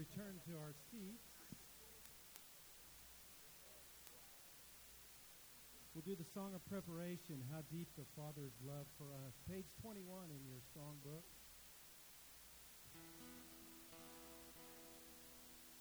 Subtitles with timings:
[0.00, 1.28] return to our seats.
[5.92, 9.36] We'll do the song of preparation, How Deep the Father's Love for Us.
[9.44, 11.28] Page 21 in your songbook.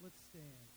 [0.04, 0.68] Let's stand.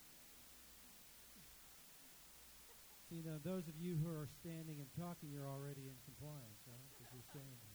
[3.11, 6.63] So, you know, those of you who are standing and talking, you're already in compliance,
[6.71, 6.87] right?
[6.95, 7.72] Because you're standing.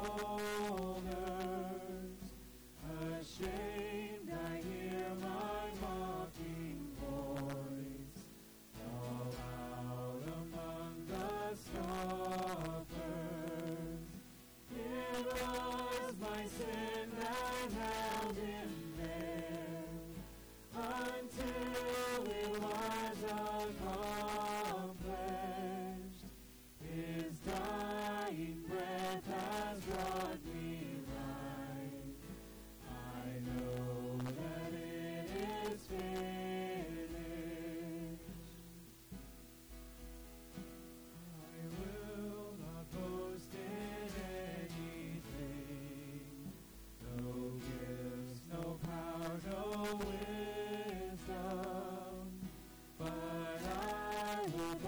[0.00, 1.07] Oh.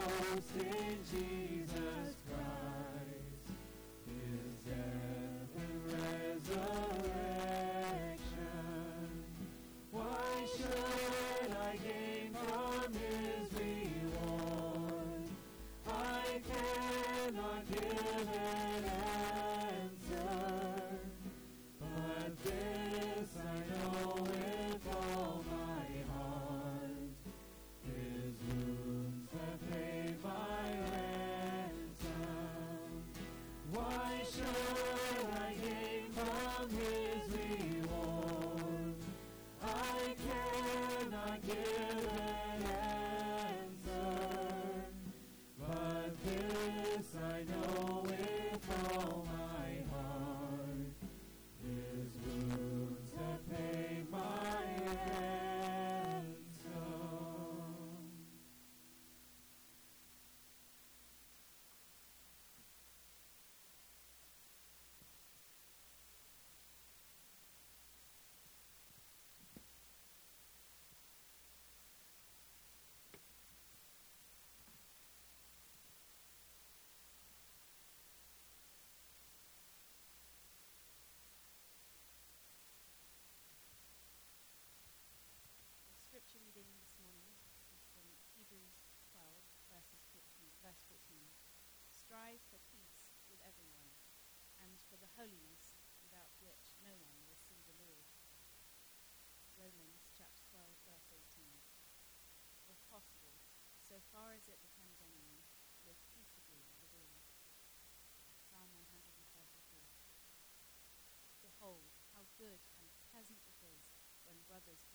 [0.04, 2.19] boast in Jesus
[36.70, 37.09] strive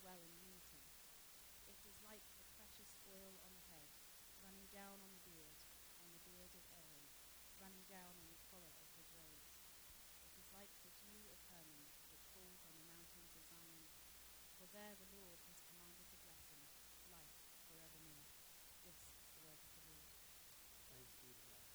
[0.06, 0.86] dwell in unity.
[1.66, 3.90] It is like the precious oil on the head,
[4.38, 7.10] running down on the beard of Aaron,
[7.58, 9.50] running down on the collar of his robes.
[10.30, 13.90] It is like the dew of Hermon that falls on the mountains of Zion.
[14.62, 16.70] For there the Lord has commanded the blessing,
[17.10, 18.30] life forevermore.
[18.86, 20.06] This is the word of the Lord.
[20.94, 21.66] Thanks be to God.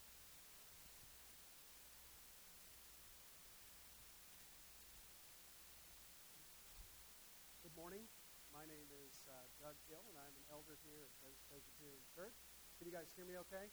[8.71, 12.39] Name is uh, Doug Gill, and I'm an elder here at Grace Presbyterian Church.
[12.79, 13.67] Can you guys hear me okay?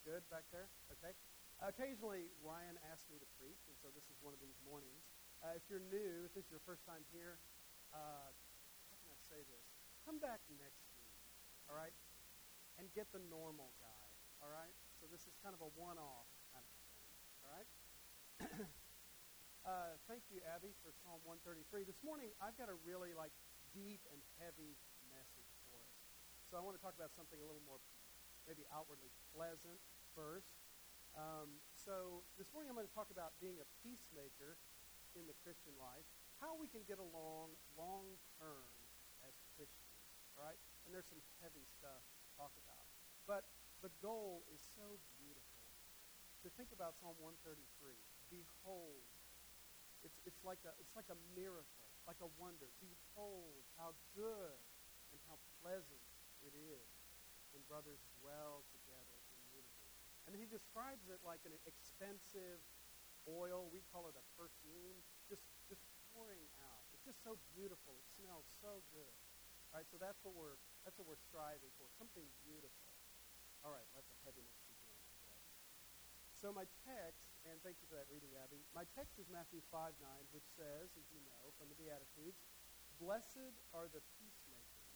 [0.00, 0.72] Good back there?
[0.96, 1.12] Okay.
[1.60, 5.04] occasionally, Ryan asks me to preach, and so this is one of these mornings.
[5.44, 7.36] Uh, if you're new, if this is your first time here,
[7.92, 8.32] uh,
[8.88, 9.66] how can I say this?
[10.08, 11.20] Come back next week,
[11.68, 11.92] all right?
[12.80, 14.06] And get the normal guy,
[14.40, 14.72] all right?
[14.96, 17.12] So this is kind of a one-off kind of thing,
[17.44, 17.70] all right?
[19.68, 21.84] uh, thank you, Abby, for Psalm 133.
[21.84, 23.36] This morning, I've got a really like
[23.74, 24.76] deep and heavy
[25.12, 25.94] message for us.
[26.48, 27.80] So I want to talk about something a little more
[28.48, 29.76] maybe outwardly pleasant
[30.16, 30.56] first.
[31.12, 34.56] Um, so this morning I'm going to talk about being a peacemaker
[35.16, 36.04] in the Christian life,
[36.40, 38.06] how we can get along long
[38.38, 38.68] term
[39.26, 39.92] as Christians,
[40.36, 40.58] all right?
[40.86, 42.86] And there's some heavy stuff to talk about.
[43.26, 43.44] But
[43.84, 45.44] the goal is so beautiful.
[46.46, 47.58] To think about Psalm 133,
[48.30, 49.02] behold,
[50.06, 52.72] it's, it's, like a, it's like a miracle, like a wonder.
[52.80, 54.56] Behold how good
[55.12, 56.00] and how pleasant
[56.40, 56.88] it is
[57.52, 59.84] when brothers dwell together in unity.
[60.24, 62.64] And he describes it like an expensive
[63.28, 63.68] oil.
[63.68, 65.84] We call it a perfume, just, just
[66.16, 66.84] pouring out.
[66.96, 67.92] It's just so beautiful.
[68.00, 69.14] It smells so good.
[69.68, 70.56] All right, so that's what we're,
[70.88, 72.88] that's what we're striving for, something beautiful.
[73.60, 74.96] All right, let the heaviness begin,
[75.28, 75.36] I.
[76.32, 78.64] So my text, and thank you for that reading, Abby.
[78.72, 81.76] My text is Matthew 5 9, which says, as you know from the
[82.98, 84.90] Blessed are the peacemakers,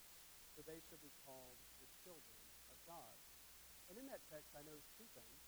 [0.58, 2.38] for they shall be called the children
[2.74, 3.14] of God.
[3.86, 5.42] And in that text, I noticed two things.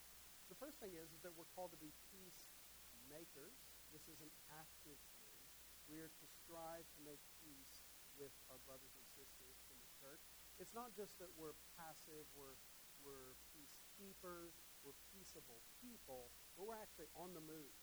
[0.47, 3.59] The first thing is, is that we're called to be peacemakers.
[3.91, 5.41] This is an active thing.
[5.91, 7.83] We are to strive to make peace
[8.15, 10.23] with our brothers and sisters in the church.
[10.63, 12.55] It's not just that we're passive, we're,
[13.03, 14.55] we're peacekeepers,
[14.87, 17.75] we're peaceable people, but we're actually on the move,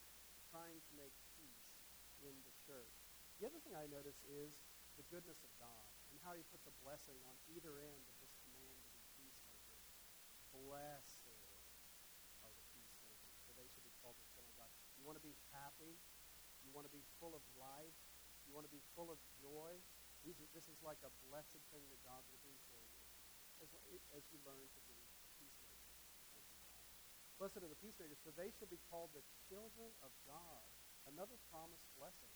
[0.47, 1.75] trying to make peace
[2.23, 3.00] in the church.
[3.41, 4.53] The other thing I notice is
[5.01, 8.37] the goodness of God and how he puts a blessing on either end of this
[8.45, 9.81] command to be peacemakers.
[10.53, 11.25] Blessed
[12.45, 14.69] are the peacemakers, for they shall be called the children of God.
[14.93, 15.97] You want to be happy?
[16.61, 17.97] You want to be full of life?
[18.45, 19.73] You want to be full of joy?
[20.21, 23.01] These are, this is like a blessed thing that God will do for you
[23.65, 23.73] as,
[24.13, 25.09] as you learn to be a
[25.41, 26.45] peacemaker unto.
[27.41, 30.61] Blessed are the peacemakers, for they shall be called the children of God.
[31.09, 32.29] Another promised blessing.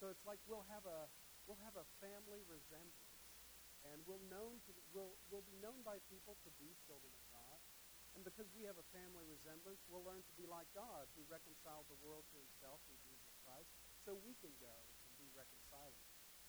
[0.00, 1.06] So it's like we'll have a,
[1.44, 3.20] we'll have a family resemblance
[3.84, 7.58] and we'll, known to, we'll, we'll be known by people to be children of God,
[8.12, 11.88] and because we have a family resemblance, we'll learn to be like God, who reconciled
[11.88, 13.72] the world to himself through Jesus Christ,
[14.04, 14.74] so we can go
[15.08, 15.96] and be reconciling.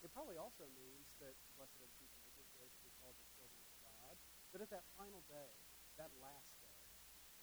[0.04, 3.78] It probably also means that blessed are peacemakers, they should be called the children of
[3.86, 4.16] God.
[4.52, 5.56] But at that final day,
[6.02, 6.80] that last day,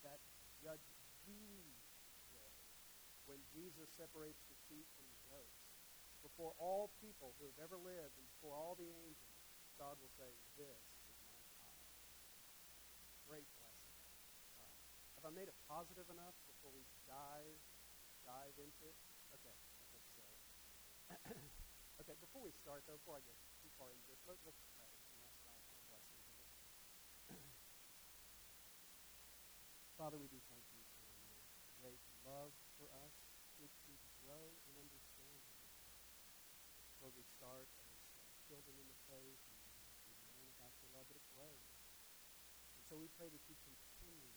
[0.04, 0.20] that
[0.60, 0.76] the
[1.24, 2.52] day,
[3.30, 5.17] when Jesus separates the sheep from the
[6.22, 9.38] before all people who have ever lived and before all the angels,
[9.78, 11.78] God will say, This is my child.
[13.30, 13.94] Great blessing.
[14.58, 14.66] Uh,
[15.18, 17.58] have I made it positive enough before we dive
[18.28, 18.96] dive into it?
[19.32, 20.22] Okay, I hope so.
[22.04, 24.84] okay, before we start though, before I get too far into this, let, us pray
[24.84, 26.22] and ask God for blessing.
[30.00, 31.32] Father, we do thank you for your
[31.80, 33.14] great love for us,
[33.56, 35.48] which we grow in understanding.
[37.00, 41.06] Lord, we start as uh, children in the faith, and we learn about your love,
[41.06, 41.70] but it grows.
[42.74, 44.34] And so we pray that you continue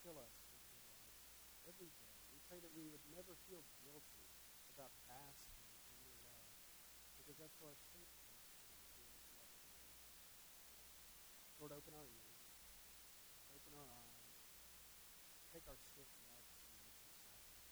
[0.00, 1.12] fill us with your love
[1.68, 2.08] every day.
[2.32, 4.24] We pray that we would never feel guilty
[4.72, 5.60] about basking
[5.92, 6.56] in your love,
[7.20, 8.64] because that's where our strength comes from,
[8.96, 9.76] being in love you.
[11.60, 12.40] Lord, open our ears,
[13.52, 14.24] open our eyes,
[15.52, 17.68] take our stiff necks and make them softer.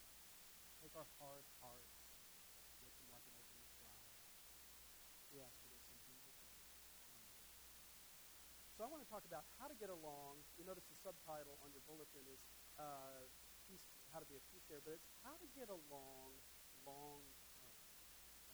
[0.84, 1.96] Take our hard hearts,
[2.84, 4.12] make them like an open flower.
[5.32, 6.68] We ask for this in Jesus' name.
[7.16, 7.40] Amen.
[8.76, 10.40] So I want to talk about how to get along.
[10.56, 12.40] You notice the subtitle on your bulletin is
[12.80, 13.28] uh,
[13.68, 16.32] peace, how to be a peacemaker, but it's how to get along
[16.88, 17.20] long
[17.60, 17.76] term.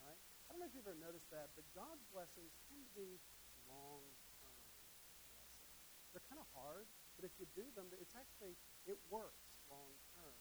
[0.02, 0.18] All right?
[0.18, 3.22] I don't know if you've ever noticed that, but God's blessings tend to be
[3.70, 4.02] long
[4.42, 6.10] term blessings.
[6.10, 8.58] They're kind of hard, but if you do them, it's actually,
[8.90, 10.34] it works long term.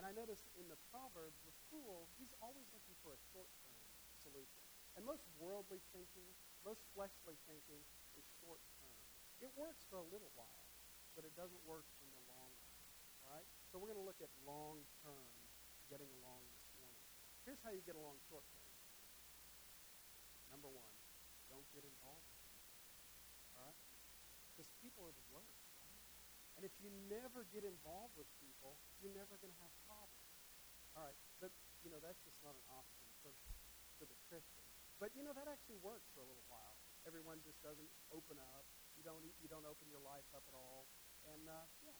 [0.00, 3.76] And I notice in the Proverbs, the fool, he's always looking for a short term
[4.16, 4.64] solution.
[4.96, 6.32] And most worldly thinking,
[6.64, 7.84] most fleshly thinking
[8.16, 8.77] is short term.
[9.38, 10.66] It works for a little while,
[11.14, 12.82] but it doesn't work in the long run.
[13.26, 13.48] All right?
[13.70, 15.30] So we're going to look at long term
[15.86, 17.04] getting along this morning.
[17.46, 18.66] Here's how you get along short term.
[20.50, 20.94] Number one,
[21.46, 22.82] don't get involved with people.
[23.54, 23.78] All right?
[24.52, 26.02] Because people are the worst, right?
[26.58, 30.18] And if you never get involved with people, you're never going to have problems.
[30.98, 31.54] All right, but
[31.86, 33.30] you know that's just not an option for
[34.02, 34.66] for the Christian.
[34.98, 36.74] But you know that actually works for a little while.
[37.06, 38.66] Everyone just doesn't open up.
[39.08, 40.84] Don't you don't open your life up at all.
[41.24, 41.96] And uh, yeah,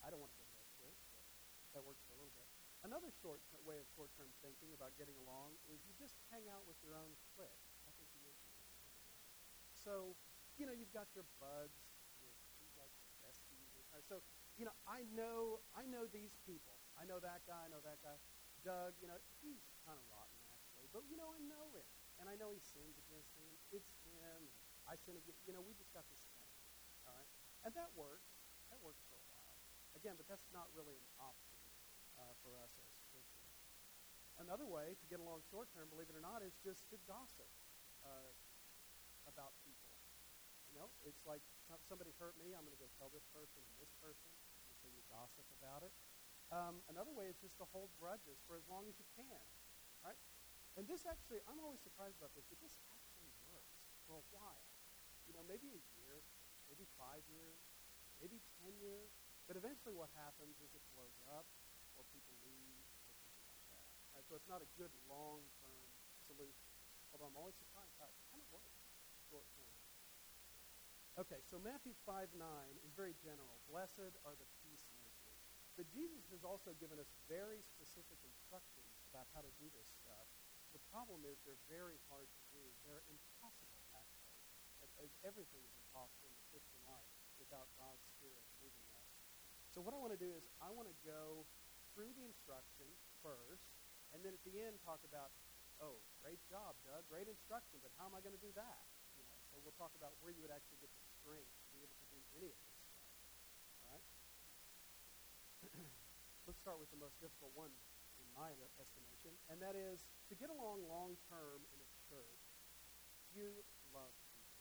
[0.00, 1.20] I don't want to go that church, but
[1.76, 2.48] that works for a little bit.
[2.80, 6.64] Another short t- way of short-term thinking about getting along is you just hang out
[6.64, 7.60] with your own clique.
[7.84, 8.72] I think you mentioned that.
[9.68, 10.16] So
[10.56, 11.76] you know you've got your buds,
[12.24, 12.32] your
[12.80, 13.76] like besties.
[13.92, 14.24] Or, so
[14.56, 16.80] you know I know I know these people.
[16.96, 17.68] I know that guy.
[17.68, 18.16] I know that guy.
[18.64, 21.84] Doug, you know he's kind of rotten actually, but you know I know him,
[22.16, 25.44] and I know he sins against and it's him, and I sin against.
[25.44, 26.48] You know we just got this thing,
[27.04, 27.28] all right,
[27.68, 28.32] and that works.
[28.72, 29.56] That works for a while.
[29.96, 31.56] Again, but that's not really an option
[32.16, 33.56] uh, for us as Christians.
[34.38, 37.48] Another way to get along short term, believe it or not, is just to gossip
[38.06, 38.30] uh,
[39.26, 39.90] about people.
[40.70, 41.42] You know, it's like
[41.88, 44.30] somebody hurt me, I'm going to go tell this person and this person,
[44.68, 45.90] and so you gossip about it.
[46.54, 49.42] Um, another way is just to hold grudges for as long as you can,
[50.06, 50.16] right?
[50.78, 53.74] And this actually, I'm always surprised about this, but this actually works
[54.06, 54.67] for a while.
[55.38, 56.18] Know, maybe a year,
[56.66, 57.62] maybe five years,
[58.18, 59.14] maybe ten years,
[59.46, 61.46] but eventually what happens is it blows up,
[61.94, 63.86] or people leave, or something like that.
[64.18, 64.26] Right?
[64.26, 65.86] So it's not a good long-term
[66.26, 66.74] solution.
[67.14, 68.82] Although I'm always surprised how it kind of works
[69.30, 69.70] short-term.
[71.22, 72.42] Okay, so Matthew 5 9
[72.82, 73.62] is very general.
[73.70, 75.38] Blessed are the peacemakers.
[75.78, 80.26] but Jesus has also given us very specific instructions about how to do this stuff.
[80.74, 82.62] The problem is they're very hard to do.
[82.86, 83.67] They're impossible,
[85.22, 87.06] everything is impossible in the Christian life
[87.38, 89.08] without God's Spirit moving us.
[89.70, 91.46] So what I want to do is I want to go
[91.94, 92.86] through the instruction
[93.22, 93.66] first,
[94.14, 95.30] and then at the end talk about,
[95.78, 98.82] oh, great job, Doug, great instruction, but how am I going to do that?
[99.14, 101.82] You know, so we'll talk about where you would actually get the strength to be
[101.82, 102.78] able to do any of this
[103.86, 104.06] All right.
[106.46, 107.70] let's start with the most difficult one
[108.18, 112.42] in my estimation, and that is to get along long term in a church,
[113.34, 113.62] you
[113.94, 114.58] love people.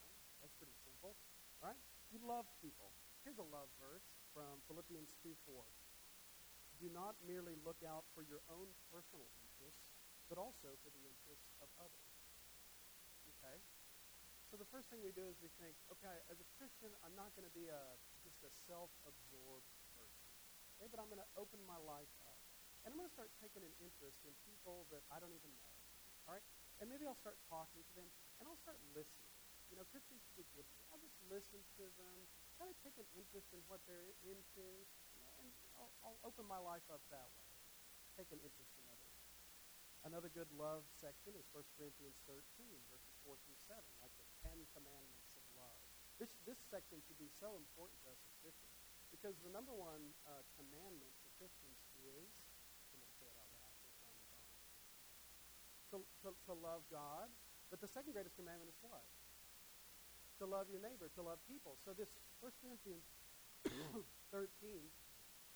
[0.00, 0.16] Right?
[0.40, 1.16] That's pretty simple,
[1.62, 1.78] right?
[2.10, 2.90] You love people.
[3.22, 4.04] Here's a love verse
[4.34, 5.62] from Philippians 2 4.
[6.82, 9.86] Do not merely look out for your own personal interests,
[10.26, 12.10] but also for the interests of others.
[13.38, 13.62] Okay?
[14.50, 17.32] So the first thing we do is we think, okay, as a Christian, I'm not
[17.38, 17.82] going to be a
[18.26, 20.26] just a self-absorbed person.
[20.76, 22.36] Okay, but I'm going to open my life up.
[22.82, 25.72] And I'm going to start taking an interest in people that I don't even know.
[26.26, 26.44] All right?
[26.82, 28.10] And maybe I'll start talking to them,
[28.42, 29.31] and I'll start listening.
[29.72, 30.68] You know, Christians good.
[30.92, 32.16] I'll just listen to them,
[32.60, 34.68] kind of take an interest in what they're into,
[35.40, 35.48] and
[35.80, 37.48] I'll, I'll open my life up that way.
[38.20, 39.16] Take an interest in others.
[40.04, 42.36] Another good love section is 1 Corinthians 13,
[42.92, 45.80] verses 4 through 7, like the Ten Commandments of love.
[46.20, 48.76] This, this section should be so important to us as Christians.
[49.08, 52.28] Because the number one uh, commandment for Christians is,
[55.92, 57.28] to, to, to love God.
[57.72, 59.04] But the second greatest commandment is what?
[60.40, 61.78] To love your neighbor, to love people.
[61.84, 62.10] So this
[62.42, 63.04] 1 Corinthians
[64.34, 64.48] 13,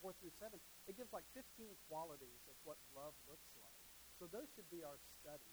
[0.02, 0.54] 4 through 7,
[0.86, 1.42] it gives like 15
[1.90, 3.80] qualities of what love looks like.
[4.20, 5.52] So those should be our study,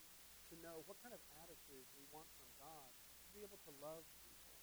[0.51, 4.05] to know what kind of attitude we want from God to be able to love
[4.21, 4.53] people.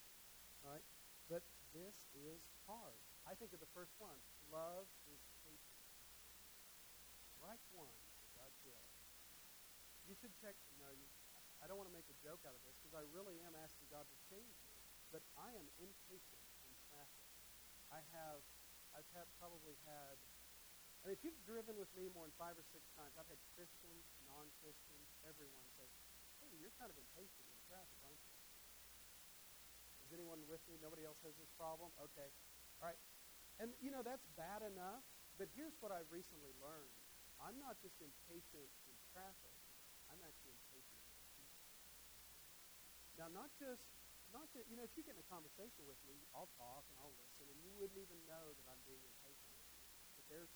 [0.62, 0.84] Right?
[1.26, 1.42] But
[1.74, 2.38] this is
[2.70, 2.94] hard.
[3.26, 4.14] I think of the first one.
[4.54, 5.82] Love is patient.
[7.34, 7.98] Strike one
[8.38, 8.84] Doug Hill.
[10.06, 10.54] You should check.
[10.78, 11.06] No, you,
[11.60, 13.88] I don't want to make a joke out of this because I really am asking
[13.92, 14.72] God to change me.
[15.12, 17.28] But I am impatient on traffic.
[17.90, 18.40] I have,
[18.96, 20.16] I've had probably had.
[21.02, 23.40] I mean, if you've driven with me more than five or six times, I've had
[23.56, 25.88] Christians, non-Christians, everyone say,
[26.44, 28.36] "Hey, you're kind of impatient in traffic, aren't you?"
[30.10, 30.74] Is anyone with me?
[30.82, 31.94] Nobody else has this problem?
[31.98, 32.28] Okay.
[32.82, 32.98] All right.
[33.62, 35.04] And, you know, that's bad enough,
[35.38, 36.96] but here's what I've recently learned.
[37.38, 39.54] I'm not just impatient in traffic,
[40.08, 40.39] I'm actually.
[43.20, 43.84] Now, not just,
[44.32, 46.96] not just, you know, if you get in a conversation with me, I'll talk and
[47.04, 49.84] I'll listen, and you wouldn't even know that I'm being impatient with you.
[50.16, 50.48] But there's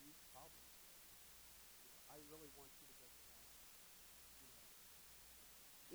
[0.00, 0.72] huge problems.
[1.84, 3.52] You know, I really want you to go fast.
[4.40, 4.64] You know,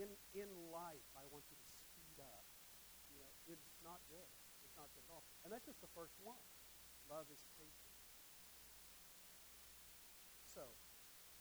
[0.05, 2.45] in, in life, I want you to speed up.
[3.09, 4.29] You know, it's not good
[4.61, 5.25] It's not good at all.
[5.41, 6.45] And that's just the first one.
[7.09, 7.89] Love is patient.
[10.45, 10.61] So,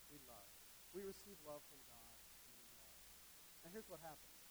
[0.08, 0.48] we love.
[0.96, 2.16] We receive love from God,
[3.64, 4.41] and here's what happens.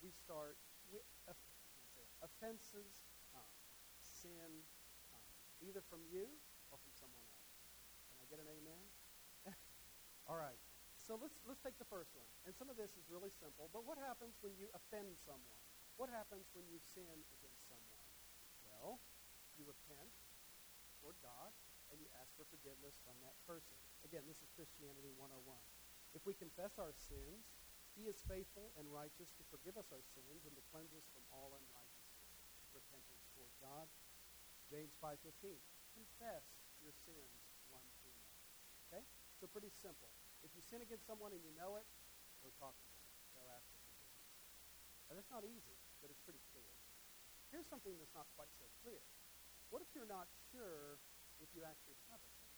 [0.00, 0.56] We start,
[0.92, 1.04] it,
[2.24, 3.54] offenses come,
[4.00, 4.64] sin
[5.12, 6.28] comes, either from you
[6.72, 7.52] or from someone else.
[8.16, 8.84] Can I get an amen?
[10.28, 10.60] all right.
[10.96, 12.28] So let's, let's take the first one.
[12.44, 15.60] And some of this is really simple, but what happens when you offend someone?
[15.96, 17.04] What happens when you sin
[17.34, 18.08] against someone?
[18.64, 19.00] Well,
[19.58, 20.12] you repent
[21.00, 21.52] toward God
[21.92, 23.76] and you ask for forgiveness from that person.
[24.06, 25.44] Again, this is Christianity 101.
[26.14, 27.59] If we confess our sins,
[28.00, 31.20] he is faithful and righteous to forgive us our sins and to cleanse us from
[31.28, 32.32] all unrighteousness.
[32.72, 33.84] Repentance toward God.
[34.72, 35.60] James 5.15.
[35.92, 36.48] Confess
[36.80, 37.36] your sins
[37.68, 38.40] one to another.
[38.88, 39.04] Okay?
[39.36, 40.08] So pretty simple.
[40.40, 41.84] If you sin against someone and you know it,
[42.40, 43.04] go talk to them.
[43.36, 43.80] Go ask for
[45.20, 46.72] that's not easy, but it's pretty clear.
[47.52, 49.04] Here's something that's not quite so clear.
[49.68, 50.96] What if you're not sure
[51.44, 52.56] if you actually have a sin?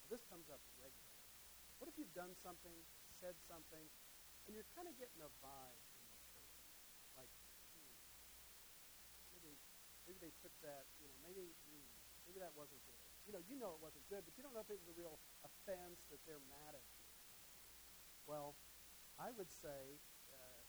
[0.00, 1.20] Well, this comes up regularly.
[1.76, 2.72] What if you've done something,
[3.20, 3.84] said something,
[4.50, 6.66] and you're kind of getting a vibe from that person?
[7.14, 7.30] Like,
[7.70, 7.86] hmm,
[9.30, 9.54] maybe,
[10.10, 11.86] maybe they took that, you know, maybe, hmm,
[12.26, 12.98] maybe that wasn't good.
[13.30, 14.98] You know, you know it wasn't good, but you don't know if it was a
[14.98, 17.06] real offense that they're mad at you.
[18.26, 18.58] Well,
[19.22, 20.02] I would say
[20.34, 20.62] uh,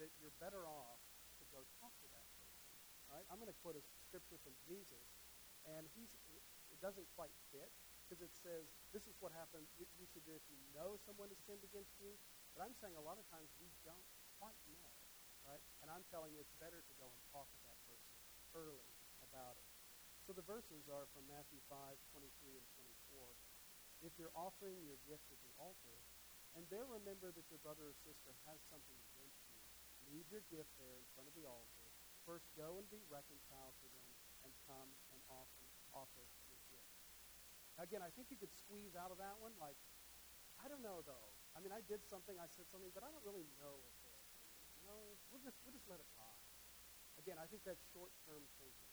[0.00, 0.96] that you're better off
[1.36, 2.64] to go talk to that person.
[3.12, 3.26] Right?
[3.28, 5.04] I'm going to quote a scripture from Jesus,
[5.76, 6.08] and he's
[6.72, 7.68] it doesn't quite fit
[8.08, 8.64] because it says
[8.96, 9.68] this is what happens.
[9.76, 12.16] You should do if you know someone has sinned against you.
[12.56, 14.08] But I'm saying a lot of times we don't
[14.40, 14.92] quite know,
[15.44, 15.60] right?
[15.84, 18.16] And I'm telling you it's better to go and talk with that person
[18.56, 18.88] early
[19.20, 19.68] about it.
[20.24, 21.76] So the verses are from Matthew 5,
[22.16, 22.66] 23 and
[23.12, 23.28] 24.
[24.00, 26.00] If you're offering your gift at the altar,
[26.56, 29.60] and there remember that your brother or sister has something against you,
[30.08, 31.86] leave your gift there in front of the altar.
[32.24, 34.10] First go and be reconciled to them,
[34.48, 36.96] and come and offer, offer your gift.
[37.76, 39.76] Again, I think you could squeeze out of that one, like,
[40.56, 41.35] I don't know though.
[41.56, 44.20] I mean, I did something, I said something, but I don't really know if they're.
[44.76, 46.44] You know, we'll just we'll just let it ride.
[47.16, 48.92] Again, I think that's short-term thinking.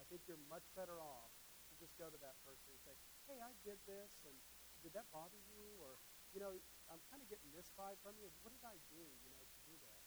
[0.00, 1.30] I think you're much better off
[1.68, 2.96] to just go to that person and say,
[3.28, 4.34] "Hey, I did this, and
[4.80, 6.00] did that bother you?" Or,
[6.32, 6.56] you know,
[6.88, 8.32] I'm kind of getting this vibe from you.
[8.40, 10.00] What did I do, you know, to do that?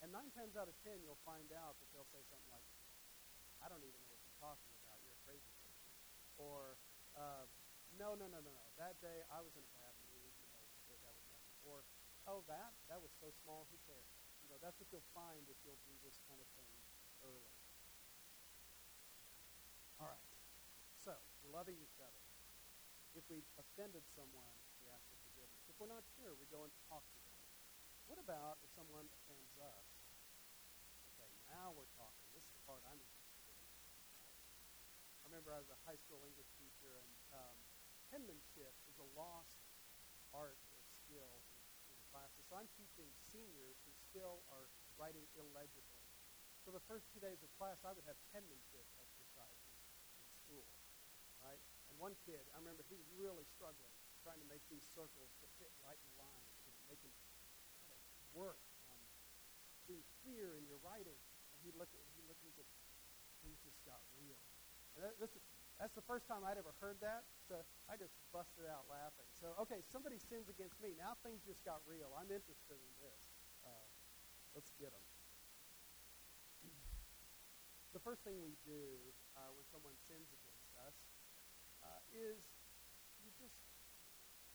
[0.00, 2.64] And nine times out of ten, you'll find out that they'll say something like,
[3.60, 5.02] "I don't even know what you're talking about.
[5.02, 5.90] You're a crazy person,"
[6.38, 6.78] or
[7.18, 7.44] uh,
[7.98, 8.66] no, no, no, no, no.
[8.80, 10.32] That day I was in a bad mood.
[10.40, 11.56] You know, that, that was nothing.
[11.66, 11.84] Or,
[12.32, 13.68] oh, that that was so small.
[13.68, 14.08] Who cares?
[14.40, 16.72] You know, that's what you'll find if you'll do this kind of thing
[17.20, 17.52] early.
[20.00, 20.24] All right.
[20.96, 21.12] So
[21.44, 22.24] we're loving each other.
[23.12, 25.68] If we've offended someone, we ask for forgiveness.
[25.68, 27.36] If we're not sure, we go and talk to them.
[28.08, 29.88] What about if someone offends us?
[31.12, 32.24] Okay, now we're talking.
[32.32, 33.60] This is the part I'm interested in.
[34.24, 34.40] Right?
[35.20, 37.56] I remember I was a high school English teacher, and um,
[38.08, 39.60] penmanship is a lost
[40.32, 42.42] art or skill in, in the classes.
[42.48, 44.68] So I'm teaching seniors who still are
[45.00, 46.04] writing illegibly.
[46.60, 49.72] So the first two days of class, I would have penmanship exercises
[50.20, 50.68] in school,
[51.40, 51.56] right?
[51.88, 55.48] And one kid, I remember he was really struggling trying to make these circles to
[55.56, 57.10] fit right in the lines, you know, making
[57.88, 58.60] try to work
[58.92, 59.00] um,
[59.74, 61.18] on being clear in your writing.
[61.56, 62.68] And he looked at he looked and he said,
[63.42, 64.38] things just got real.
[64.94, 65.42] And that, this is
[65.82, 67.58] that's the first time I'd ever heard that, so
[67.90, 69.26] I just busted out laughing.
[69.34, 70.94] So, okay, somebody sins against me.
[70.94, 72.14] Now things just got real.
[72.14, 73.26] I'm interested in this.
[73.66, 73.90] Uh,
[74.54, 75.02] let's get them.
[77.98, 78.94] the first thing we do
[79.34, 80.94] uh, when someone sins against us
[81.82, 82.38] uh, is
[83.18, 83.58] you just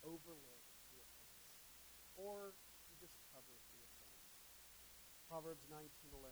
[0.08, 0.63] overlook
[0.96, 1.52] the offense,
[2.16, 2.56] or
[2.88, 4.16] you just cover the offense.
[5.28, 6.24] Proverbs 19:11.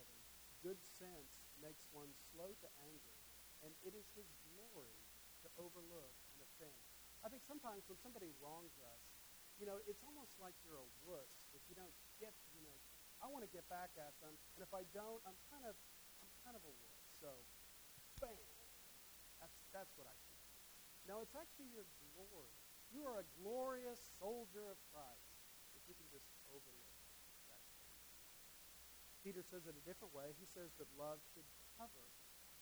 [0.64, 3.25] Good sense makes one slow to anger
[3.66, 5.02] and it is his glory
[5.42, 6.78] to overlook an offense.
[7.26, 9.02] I think sometimes when somebody wrongs us,
[9.58, 12.78] you know, it's almost like you're a wuss if you don't get, you know,
[13.24, 15.74] I want to get back at them, and if I don't, I'm kind of,
[16.22, 17.00] I'm kind of a wuss.
[17.18, 17.32] So,
[18.22, 18.38] bam,
[19.42, 20.36] that's that's what I feel.
[21.10, 22.54] Now it's actually your glory.
[22.94, 25.32] You are a glorious soldier of Christ
[25.74, 26.94] if you can just overlook
[27.50, 27.66] that.
[29.26, 30.36] Peter says it a different way.
[30.38, 31.48] He says that love should
[31.80, 32.06] cover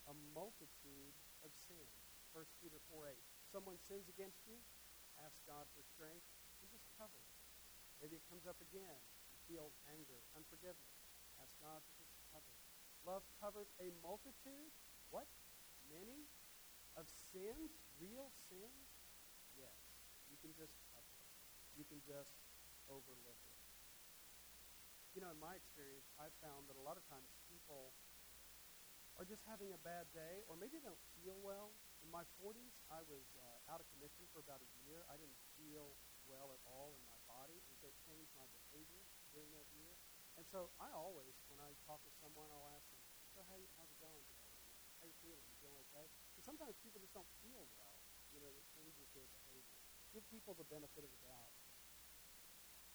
[0.07, 1.93] a multitude of sins.
[2.33, 3.17] 1 Peter 4 8.
[3.53, 4.57] Someone sins against you,
[5.21, 6.25] ask God for strength,
[6.63, 7.31] and just cover it.
[8.01, 8.97] Maybe it comes up again.
[9.31, 10.97] You feel anger, unforgiveness.
[11.39, 12.61] Ask God to just cover it.
[13.05, 14.71] Love covers a multitude,
[15.13, 15.29] what?
[15.91, 16.25] Many
[16.97, 18.89] of sins, real sins?
[19.53, 19.77] Yes.
[20.31, 21.29] You can just cover it.
[21.77, 22.33] You can just
[22.89, 23.57] overlook it.
[25.13, 27.93] You know, in my experience, I've found that a lot of times people
[29.17, 31.77] are just having a bad day, or maybe they don't feel well.
[32.01, 35.05] In my 40s, I was uh, out of commission for about a year.
[35.07, 35.93] I didn't feel
[36.25, 39.93] well at all in my body, and so it changed my behavior during that year.
[40.33, 42.97] And so I always, when I talk with someone, I'll ask them,
[43.37, 44.49] so how you, how's it going today?
[44.97, 45.45] How you feeling?
[45.45, 46.09] You feeling okay?
[46.33, 47.97] Because sometimes people just don't feel well.
[48.33, 49.77] You know, it changes their behavior.
[50.09, 51.53] Give people the benefit of the doubt.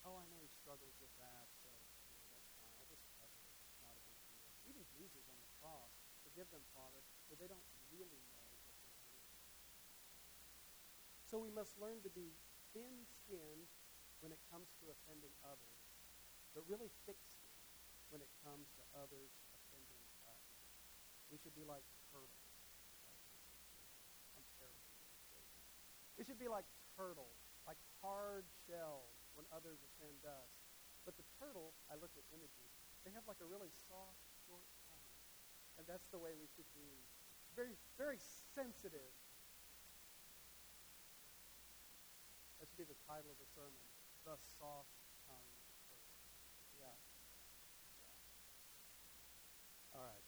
[0.03, 2.71] Oh, I know he struggles with that, so you know that's fine.
[2.79, 3.51] I'll just cover it.
[3.59, 4.47] It's not a big deal.
[4.63, 5.98] Even Jesus on the cross
[6.39, 7.03] Forgive them, Father,
[7.35, 9.11] they don't really know what they're doing.
[11.27, 12.31] So we must learn to be
[12.71, 13.67] thin skinned
[14.23, 15.83] when it comes to offending others,
[16.55, 17.75] but really thick skinned
[18.07, 19.99] when it comes to others offending
[20.31, 20.47] us.
[21.27, 22.55] We should be like turtles.
[24.39, 24.95] I'm terrible.
[26.15, 27.35] We should be like turtles,
[27.67, 30.55] like hard shells when others offend us.
[31.03, 32.71] But the turtle, I looked at images,
[33.03, 34.28] they have like a really soft,
[35.89, 37.01] that's the way we should be.
[37.57, 38.21] Very, very
[38.53, 39.09] sensitive.
[42.61, 43.81] That should be the title of the sermon,
[44.21, 44.93] The Soft
[45.25, 45.57] Turtle.
[46.77, 46.93] Yeah.
[48.05, 49.97] Yeah.
[49.97, 50.25] All right.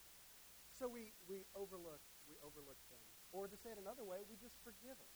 [0.73, 3.11] So we, we overlook we overlook things.
[3.35, 5.15] Or to say it another way, we just forgive them.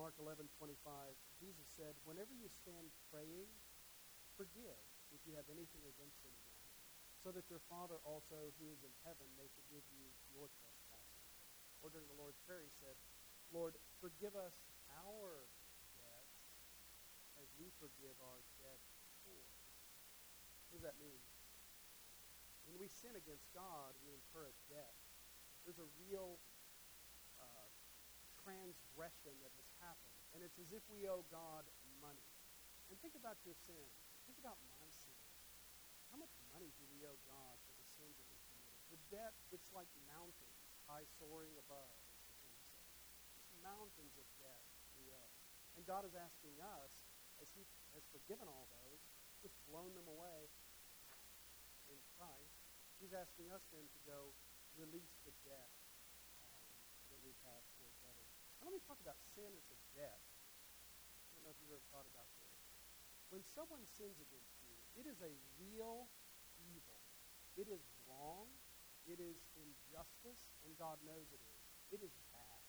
[0.00, 0.80] Mark 11, 25,
[1.36, 3.50] Jesus said, Whenever you stand praying,
[4.38, 4.80] forgive
[5.12, 6.47] if you have anything against anyone,
[7.18, 11.28] so that your Father also, who is in heaven, may forgive you your trespasses.
[11.82, 12.94] Or during the Lord's Prayer, he said,
[13.50, 14.54] Lord, forgive us
[14.94, 15.46] our
[15.98, 16.38] debts
[17.42, 19.50] as we forgive our debtors.
[20.70, 21.18] What does that mean?
[22.68, 24.94] When we sin against God, we incur a debt
[25.68, 26.40] there's a real
[27.36, 27.68] uh,
[28.40, 30.16] transgression that has happened.
[30.32, 31.68] And it's as if we owe God
[32.00, 32.24] money.
[32.88, 33.92] And think about your sins.
[34.24, 35.28] Think about my sins.
[36.08, 38.82] How much money do we owe God for the sins that we've committed?
[38.90, 40.58] The debt, it's like mountains,
[40.90, 42.02] high soaring above.
[43.30, 44.58] Just mountains of debt
[44.98, 45.34] we owe.
[45.78, 47.06] And God is asking us,
[47.38, 47.62] as He
[47.94, 49.06] has forgiven all those,
[49.38, 50.50] just blown them away
[51.86, 52.58] in Christ,
[52.98, 54.34] He's asking us then to go
[54.74, 55.70] release the debt
[56.42, 56.58] um,
[57.14, 58.34] that we have towards others.
[58.58, 60.18] Now, let me talk about sin as a debt.
[60.18, 62.50] I don't know if you've ever thought about this.
[63.30, 65.30] When someone sins against you, it is a
[65.62, 66.10] real.
[67.58, 68.46] It is wrong.
[69.04, 71.60] It is injustice, and God knows it is.
[71.90, 72.62] It is bad.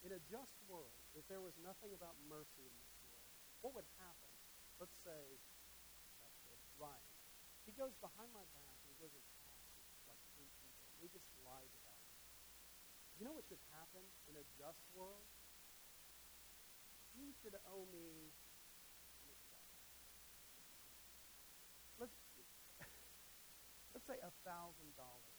[0.00, 3.26] In a just world, if there was nothing about mercy in this world,
[3.60, 4.32] what would happen?
[4.80, 5.36] Let's say,
[6.24, 7.10] that kid, Ryan,
[7.68, 9.28] he goes behind my back and he goes and
[11.00, 12.16] he just lies about it.
[13.18, 15.28] You know what should happen in a just world?
[17.12, 18.32] He should owe me.
[22.00, 22.16] Let's
[23.94, 25.38] let's say a thousand dollars.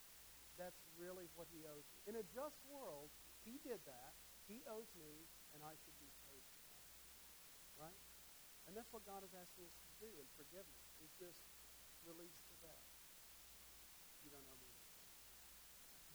[0.56, 1.98] That's really what he owes me.
[2.08, 3.12] In a just world,
[3.44, 4.14] he did that.
[4.48, 6.88] He owes me, and I should be paid for that.
[7.88, 8.00] Right?
[8.68, 11.40] And that's what God is asking us to do in forgiveness, is just
[12.08, 12.84] release the debt.
[14.24, 14.72] You don't owe me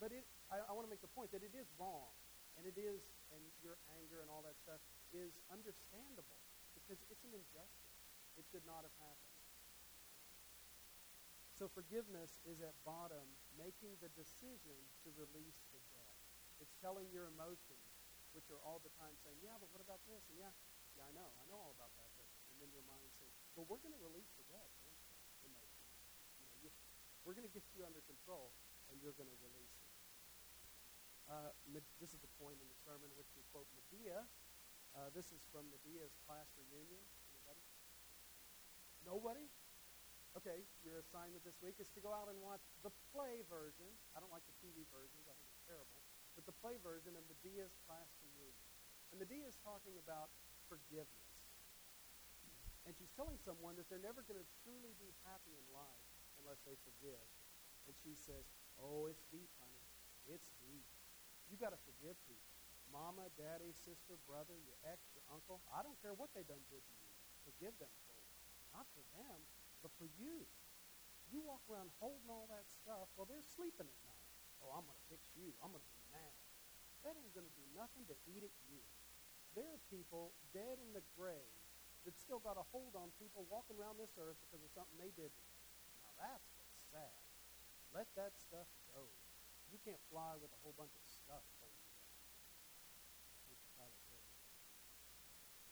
[0.01, 2.13] but it, I, I want to make the point that it is wrong,
[2.61, 3.01] and it is,
[3.33, 4.81] and your anger and all that stuff
[5.13, 6.37] is understandable
[6.77, 7.97] because it's an injustice.
[8.37, 9.36] It should not have happened.
[11.57, 13.25] So forgiveness is at bottom
[13.57, 16.17] making the decision to release the debt.
[16.61, 17.89] It's telling your emotions,
[18.37, 20.21] which are all the time saying, yeah, but what about this?
[20.29, 20.53] And yeah,
[21.01, 21.33] yeah, I know.
[21.41, 22.13] I know all about that.
[22.21, 24.69] But, and then your mind says, well, we're going to release the debt,
[27.27, 28.55] we're going to get you under control,
[28.87, 29.91] and you're going to release it.
[31.27, 31.51] Uh,
[31.99, 34.23] this is the point in the sermon which we quote Madea.
[34.95, 37.03] Uh, this is from Madea's class reunion.
[37.35, 37.67] Anybody?
[39.03, 39.51] Nobody?
[40.37, 43.89] Okay, your assignment this week is to go out and watch the play version.
[44.13, 46.05] I don't like the TV versions, I think it's terrible.
[46.37, 48.69] But the play version of Madea's class reunion.
[49.11, 50.29] And Madea is talking about
[50.69, 51.33] forgiveness.
[52.85, 56.05] And she's telling someone that they're never going to truly be happy in life
[56.45, 57.27] unless they forgive.
[57.89, 58.45] And she says,
[58.77, 59.85] Oh, it's deep, honey.
[60.29, 60.85] It's deep.
[61.49, 62.53] You got to forgive people.
[62.93, 65.65] Mama, daddy, sister, brother, your ex, your uncle.
[65.73, 67.11] I don't care what they done did to you.
[67.49, 68.31] Forgive them fully.
[68.77, 69.41] Not for them,
[69.87, 70.43] but for you.
[71.31, 74.27] You walk around holding all that stuff while they're sleeping at night.
[74.59, 75.55] Oh, I'm going to fix you.
[75.63, 76.35] I'm going to be mad.
[77.07, 78.83] That ain't going to do nothing to eat at you.
[79.55, 81.55] There are people dead in the grave
[82.03, 85.15] that still got a hold on people walking around this earth because of something they
[85.15, 85.31] did.
[86.03, 87.23] Now that's what's sad.
[87.95, 89.07] Let that stuff go.
[89.71, 91.95] You can't fly with a whole bunch of stuff holding you.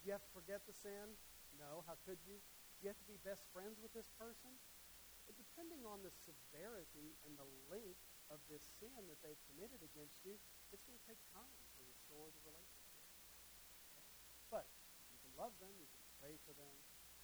[0.05, 1.17] You have to forget the sin?
[1.57, 1.81] No.
[1.89, 2.37] How could you?
[2.85, 4.53] You have to be best friends with this person?
[5.25, 10.21] But depending on the severity and the length of this sin that they've committed against
[10.21, 10.37] you,
[10.69, 13.01] it's going to take time to restore the relationship.
[13.89, 14.05] Okay?
[14.53, 14.67] But
[15.09, 16.77] you can love them, you can pray for them,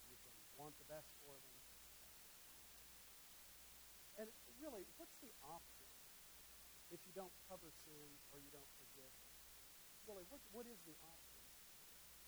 [0.09, 1.57] you can want the best for them.
[4.25, 4.27] And
[4.65, 5.81] really, what's the option?
[6.91, 9.15] if you don't cover sins or you don't forgive?
[10.11, 11.39] Really, what, what is the option?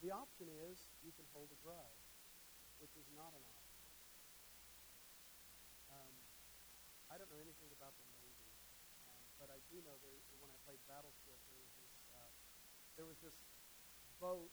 [0.06, 2.01] The option is you can hold a grudge,
[2.82, 3.86] which is not an option.
[5.86, 6.14] Um,
[7.06, 8.50] I don't know anything about the Navy,
[9.06, 12.34] um, but I do know there, when I played Battleship, there was this, uh,
[12.98, 13.38] there was this
[14.18, 14.50] boat.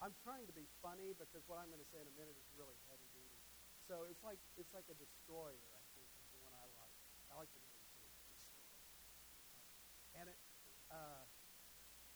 [0.00, 2.48] I'm trying to be funny because what I'm going to say in a minute is
[2.56, 3.40] really heavy duty.
[3.84, 5.68] So it's like it's like a destroyer.
[5.76, 6.96] I think is the one I like.
[7.28, 8.72] I like the name too, destroyer.
[9.44, 10.38] Uh, and it,
[10.88, 11.24] uh,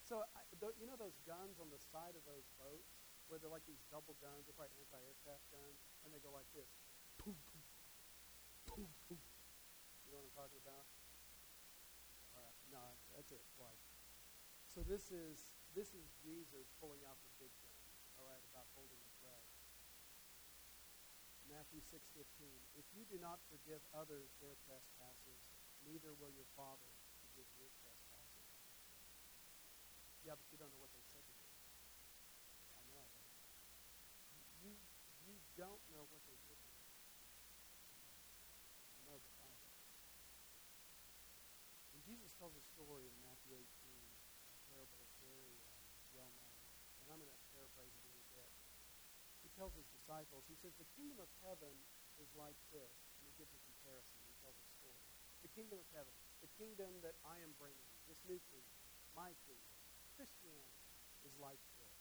[0.08, 2.97] so I, th- you know those guns on the side of those boats
[3.28, 4.48] where they're like these double guns.
[4.48, 6.68] They're probably anti-aircraft guns, and they go like this.
[7.20, 7.68] Poof, poof,
[8.66, 9.24] poof, poof.
[10.04, 10.88] You know what I'm talking about?
[12.36, 13.44] All right, no, that's it.
[13.56, 13.88] Twice.
[14.68, 17.76] So this is this is Jesus pulling out the big gun.
[18.16, 19.52] All right, about holding a grudge.
[21.48, 22.60] Matthew six fifteen.
[22.76, 25.40] If you do not forgive others their trespasses,
[25.84, 26.92] neither will your Father
[27.24, 28.52] forgive your trespasses.
[30.28, 31.48] Yeah, but you don't know what they said to me.
[32.76, 33.32] I know I don't.
[34.60, 34.76] You
[35.24, 36.86] you don't know what they did know,
[39.10, 39.66] but I don't.
[42.06, 45.76] Jesus tells a story in Matthew 18, a parable that's very uh,
[46.16, 46.62] well known,
[47.02, 48.48] and I'm going to paraphrase it a little bit.
[49.44, 51.74] He tells his disciples, he says, the kingdom of heaven
[52.16, 54.16] is like this, and he gives a comparison.
[54.24, 55.04] He tells a story.
[55.44, 58.78] The kingdom of heaven, the kingdom that I am bringing, this new kingdom,
[59.12, 59.74] my kingdom,
[60.14, 60.86] Christianity,
[61.26, 61.98] is like this.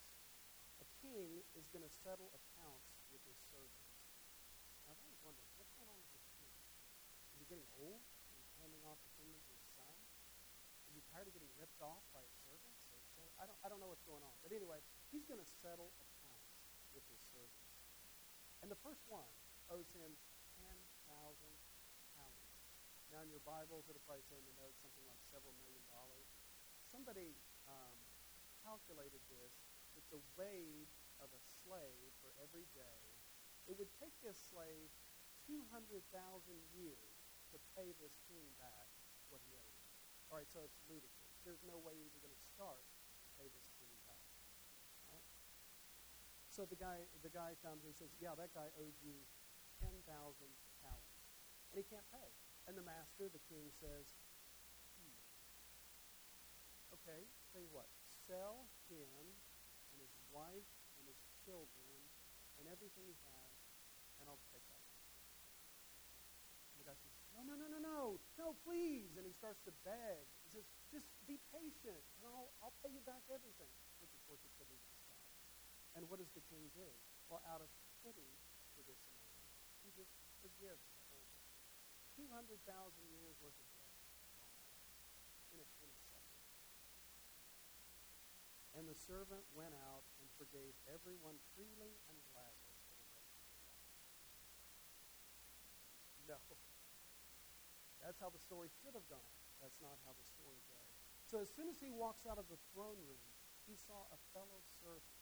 [0.79, 3.97] A king is going to settle accounts with his servants.
[4.86, 6.53] Now, I've always wondered, what's going on with this king?
[7.34, 9.93] Is he getting old and handing off the kingdom to his son?
[10.86, 12.86] Is he tired of getting ripped off by his servants?
[12.93, 14.38] Or so, I, don't, I don't know what's going on.
[14.45, 16.62] But anyway, he's going to settle accounts
[16.93, 17.73] with his servants.
[18.62, 19.30] And the first one
[19.73, 20.13] owes him
[20.62, 20.77] 10,000
[22.13, 22.53] talents.
[23.10, 26.30] Now, in your Bibles, it'll probably say in the notes something like several million dollars.
[26.86, 27.34] Somebody
[27.65, 27.97] um,
[28.62, 29.53] calculated this
[29.97, 33.03] that the wage of a slave for every day,
[33.67, 34.88] it would take this slave
[35.43, 35.99] 200,000
[36.71, 37.19] years
[37.51, 38.88] to pay this king back
[39.27, 39.84] what he owed.
[40.32, 41.36] All right, so it's ludicrous.
[41.43, 44.23] There's no way you're even going to start to pay this king back.
[45.12, 45.27] Right?
[46.47, 49.15] So the guy, the guy comes and says, yeah, that guy owes you
[49.84, 50.03] 10,000
[50.84, 51.19] talents.
[51.71, 52.32] And he can't pay.
[52.67, 54.15] And the master, the king, says,
[54.99, 55.15] hmm.
[56.99, 57.88] Okay, tell you what,
[58.27, 59.23] sell him
[59.95, 60.67] and his wife
[61.47, 61.95] children
[62.60, 63.55] and everything he has,
[64.19, 64.88] and I'll take that.
[66.75, 69.15] And the guy says, No, no, no, no, no, no, please.
[69.15, 70.27] And he starts to beg.
[70.43, 73.71] He says, Just be patient, and I'll, I'll pay you back everything,
[74.03, 75.23] which of course he couldn't decide.
[75.95, 76.91] And what does the king do?
[77.31, 77.71] Well, out of
[78.03, 78.27] pity
[78.75, 79.31] for this man,
[79.88, 80.12] he just
[80.43, 82.27] forgives the whole thing.
[82.27, 82.60] 200,000
[83.07, 83.95] years worth of debt
[85.55, 86.43] in a, in a second.
[88.75, 90.05] And the servant went out
[90.38, 93.26] forgave everyone freely and gladly for the.
[96.30, 96.38] No.
[98.04, 99.36] That's how the story should have gone.
[99.60, 100.91] That's not how the story goes.
[101.28, 103.23] So as soon as he walks out of the throne room,
[103.67, 105.19] he saw a fellow servant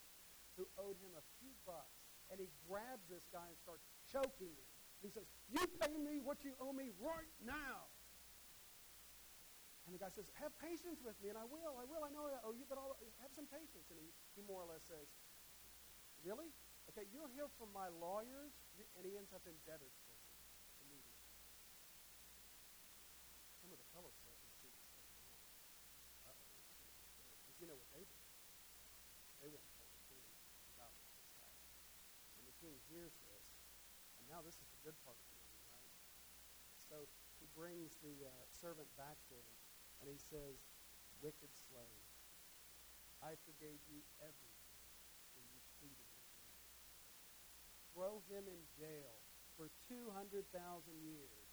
[0.53, 2.05] who owed him a few bucks.
[2.29, 4.69] And he grabs this guy and starts choking him.
[5.01, 7.89] He says, You pay me what you owe me right now.
[9.85, 12.25] And the guy says, Have patience with me, and I will, I will, I know
[12.41, 13.85] owe you, but I'll have some patience.
[13.93, 15.05] And he, he more or less says,
[16.25, 16.49] Really?
[16.89, 18.53] Okay, you'll hear from my lawyers,
[18.97, 20.29] and he ends up in debtor's prison
[20.81, 21.29] immediately.
[23.61, 24.93] Some of the fellow servants see this.
[26.25, 26.37] Uh oh.
[27.45, 28.25] Because you know what they did?
[29.41, 30.25] They went and told the king
[30.77, 31.73] about what just happened.
[32.37, 33.45] And the king hears this,
[34.21, 35.89] and now this is the good part of the movie, right?
[36.89, 37.05] So
[37.41, 39.45] he brings the uh, servant back to him,
[40.05, 40.61] and he says,
[41.25, 42.05] Wicked slave,
[43.25, 44.77] I forgave you everything
[45.33, 46.45] when you pleaded with me.
[47.89, 49.17] Throw him in jail
[49.57, 50.45] for 200,000
[51.01, 51.49] years.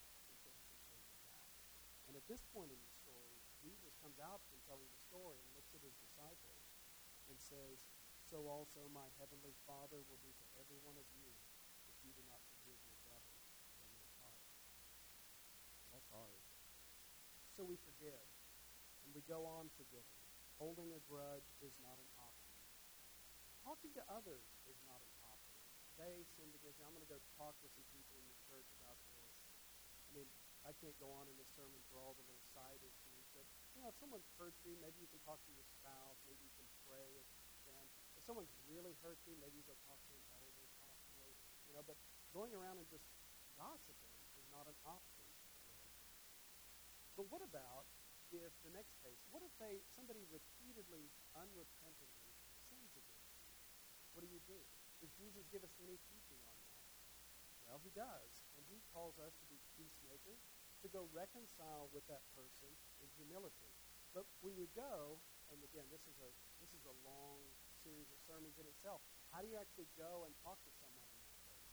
[2.04, 5.48] And at this point in the story, Jesus comes out from telling the story and
[5.56, 6.60] looks at his disciples
[7.32, 7.80] and says,
[8.28, 11.32] So also my heavenly Father will do to every one of you
[11.88, 13.32] if you do not forgive your brother
[13.80, 14.44] from your heart.
[15.96, 16.36] That's hard.
[17.56, 18.31] So we forgive,
[19.12, 20.16] and we go on forgiving.
[20.56, 22.56] Holding a grudge is not an option.
[23.60, 25.60] Talking to others is not an option.
[26.00, 26.88] They sinned against me.
[26.88, 29.36] I'm going to go talk to some people in the church about this.
[30.08, 30.28] I mean,
[30.64, 33.44] I can't go on in this sermon for all the little side issues, but
[33.76, 36.54] you know, if someone's hurt you, maybe you can talk to your spouse, maybe you
[36.56, 37.28] can pray with
[37.68, 37.84] them.
[38.16, 41.36] If someone's really hurt you, maybe you go talk to an elder, possibly.
[41.68, 42.00] You know, but
[42.32, 43.04] going around and just
[43.60, 45.28] gossiping is not an option.
[47.12, 47.84] But what about
[48.40, 52.32] if the next case, what if they somebody repeatedly, unrepentantly
[52.64, 53.44] sins against you?
[54.16, 54.60] What do you do?
[55.04, 56.86] Does Jesus give us any teaching on that?
[57.68, 58.32] Well, he does.
[58.56, 60.40] And he calls us to be peacemakers,
[60.84, 63.70] to go reconcile with that person in humility.
[64.12, 65.16] But when you go,
[65.48, 67.40] and again, this is a this is a long
[67.80, 69.00] series of sermons in itself.
[69.32, 71.68] How do you actually go and talk to someone in that place?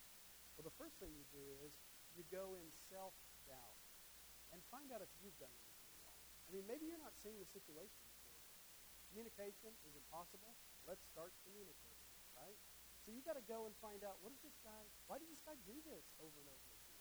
[0.55, 1.75] Well, the first thing you do is
[2.15, 3.13] you go in self
[3.45, 3.79] doubt
[4.55, 5.68] and find out if you've done wrong.
[6.49, 8.01] I mean, maybe you're not seeing the situation.
[9.13, 10.57] Communication is impossible.
[10.89, 12.57] Let's start communicating, right?
[13.05, 14.89] So you got to go and find out what is this guy?
[15.05, 16.93] Why did this guy do this over and over again?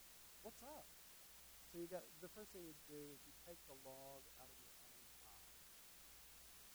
[0.45, 0.85] What's up?
[1.73, 4.57] So you got the first thing you do is you take the log out of
[4.57, 5.49] your own eye.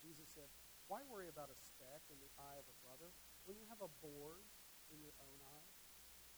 [0.02, 0.50] Jesus said,
[0.86, 3.10] "Why worry about a speck in the eye of a brother
[3.46, 4.46] when you have a board
[4.90, 5.70] in your own eye?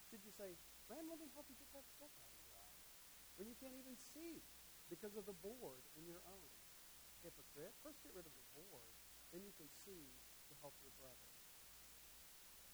[0.08, 2.78] Should you say, Friend, let me help you get that speck out of your eye,
[3.34, 4.40] when you can't even see
[4.88, 6.50] because of the board in your own?
[7.22, 8.86] Hypocrite, first get rid of the board,
[9.34, 10.06] then you can see
[10.48, 11.26] to help your brother."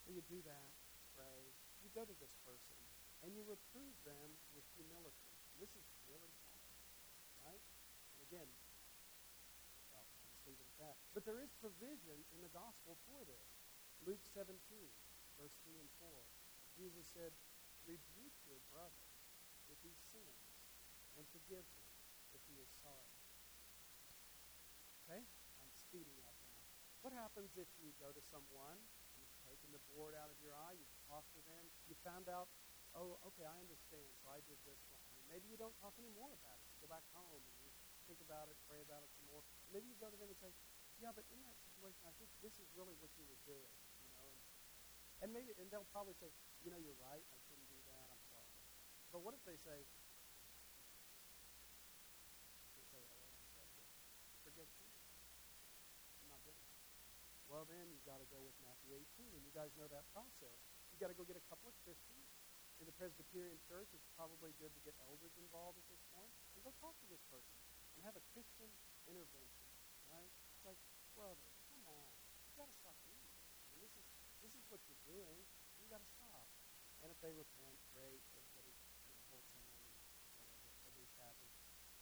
[0.07, 0.70] And you do that,
[1.16, 1.53] pray.
[1.81, 2.77] You go to this person,
[3.22, 5.31] and you reprove them with humility.
[5.59, 7.62] This is really hard, right?
[8.18, 8.51] And again,
[9.94, 10.96] well, I'll leave it at that.
[11.14, 13.46] But there is provision in the gospel for this.
[14.03, 14.59] Luke 17,
[15.38, 16.11] verse 3 and 4.
[16.75, 17.31] Jesus said,
[17.87, 19.07] Rebuke your brother
[19.70, 20.42] if he sins,
[21.18, 21.91] and forgive him
[22.35, 23.12] if he is sorry.
[25.05, 25.23] Okay?
[25.61, 26.61] I'm speeding up now.
[27.05, 28.79] What happens if you go to someone,
[29.18, 32.49] you've taken the board out of your eye, you've talked to them, you found out,
[32.95, 35.03] oh, okay, I understand, so I did this wrong.
[35.16, 36.68] Mean, maybe you don't talk anymore about it.
[36.77, 37.71] You go back home and you
[38.07, 39.42] think about it, pray about it some more.
[39.73, 40.53] Maybe you go to them and say,
[41.01, 43.75] yeah, but in that situation, I think this is really what you were doing,
[44.07, 44.38] you know, and,
[45.27, 46.31] and maybe, and they'll probably say,
[46.62, 48.55] you know, you're right, I shouldn't do that, I'm sorry.
[49.11, 49.83] But what if they say,
[52.79, 53.87] they say, oh, wait on a second,
[54.47, 54.87] forget you.
[56.23, 56.87] I'm not doing that.
[57.51, 60.57] Well, then you've got to go with Matthew 18, and you guys know that process.
[60.88, 62.25] You've got to go get a couple of Christians.
[62.81, 66.64] In the Presbyterian church, it's probably good to get elders involved at this point, and
[66.64, 67.61] go talk to this person
[67.95, 68.66] and have a Christian
[69.07, 69.68] intervention,
[70.11, 70.33] right?
[70.57, 70.81] It's like,
[71.14, 72.11] brother, come on,
[72.49, 73.38] you got to stop doing this.
[73.38, 74.09] I mean, this is
[74.42, 75.38] this is what you're doing.
[75.79, 76.51] You got to stop.
[77.05, 78.23] And if they repent, great.
[78.35, 78.75] Everybody,
[79.14, 80.42] you know, hands and whatever.
[80.83, 81.51] Everybody's happy.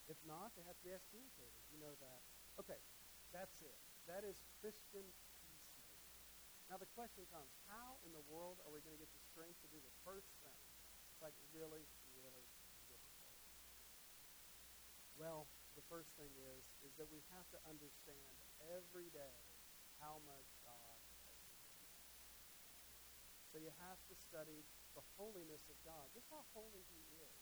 [0.09, 1.61] If not, they have to be excommunicated.
[1.69, 2.21] You know that.
[2.57, 2.81] Okay,
[3.33, 3.77] that's it.
[4.09, 5.05] That is Christian.
[6.70, 9.59] Now the question comes: How in the world are we going to get the strength
[9.66, 10.62] to do the first thing?
[11.11, 11.83] It's like really,
[12.14, 12.46] really
[12.87, 13.35] difficult.
[15.18, 18.38] Well, the first thing is is that we have to understand
[18.70, 19.35] every day
[19.98, 20.94] how much God
[21.26, 22.22] has forgiven us.
[23.50, 24.62] So you have to study
[24.94, 27.37] the holiness of God, just how holy He is,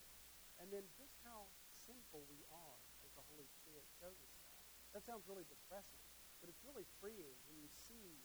[0.56, 4.56] and then just how sinful we are as the Holy Spirit shows us that.
[4.96, 6.00] That sounds really depressing,
[6.40, 8.24] but it's really freeing when you see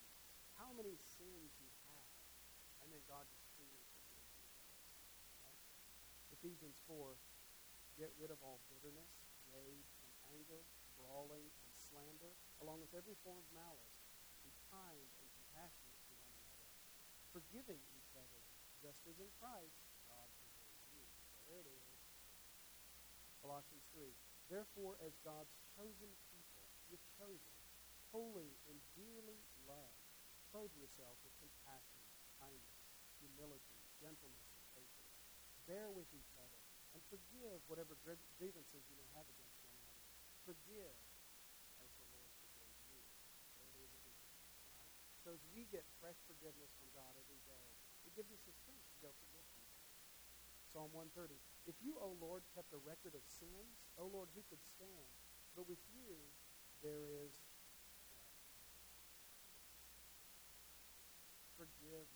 [0.57, 2.09] how many sins you have,
[2.83, 4.49] and then God just freely forgives you.
[5.45, 5.65] Right?
[6.35, 7.17] Ephesians 4,
[7.97, 9.13] get rid of all bitterness,
[9.54, 10.62] rage, and anger,
[10.97, 14.01] brawling, and slander, along with every form of malice.
[14.41, 16.65] Be kind and compassionate to one another,
[17.31, 18.41] forgiving each other,
[18.81, 19.79] just as in Christ
[20.10, 20.29] God
[20.75, 21.29] forgave you.
[21.47, 21.89] There it is.
[23.43, 24.12] Colossians 3.
[24.51, 27.56] Therefore, as God's chosen people, you're chosen,
[28.12, 30.02] holy and dearly loved,
[30.54, 31.97] clothe yourself with compassion,
[32.37, 32.85] kindness,
[33.17, 35.10] humility, gentleness, and patience.
[35.65, 36.62] Bear with each other
[36.93, 37.97] and forgive whatever
[38.37, 40.06] grievances you may have against one another.
[40.45, 40.93] Forgive
[41.81, 43.01] as the Lord forgave you.
[43.58, 44.29] There it is again.
[44.54, 44.77] Right?
[45.25, 47.65] So as we get fresh forgiveness from God every day,
[48.06, 49.81] it gives us the strength to go forgive people.
[50.69, 51.33] Psalm 130.
[51.65, 55.10] If you, O Lord, kept a record of sins, O Lord, who could stand?
[55.58, 56.13] But with you
[56.85, 57.41] there is
[61.63, 62.11] Forgiveness.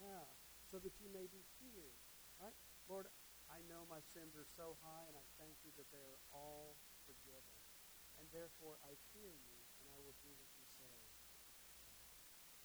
[0.00, 0.24] Yeah.
[0.72, 1.96] So that you may be feared.
[2.40, 2.56] Right?
[2.88, 3.12] Lord,
[3.52, 6.80] I know my sins are so high, and I thank you that they are all
[7.04, 7.60] forgiven.
[8.16, 10.96] And therefore, I fear you, and I will do what you say.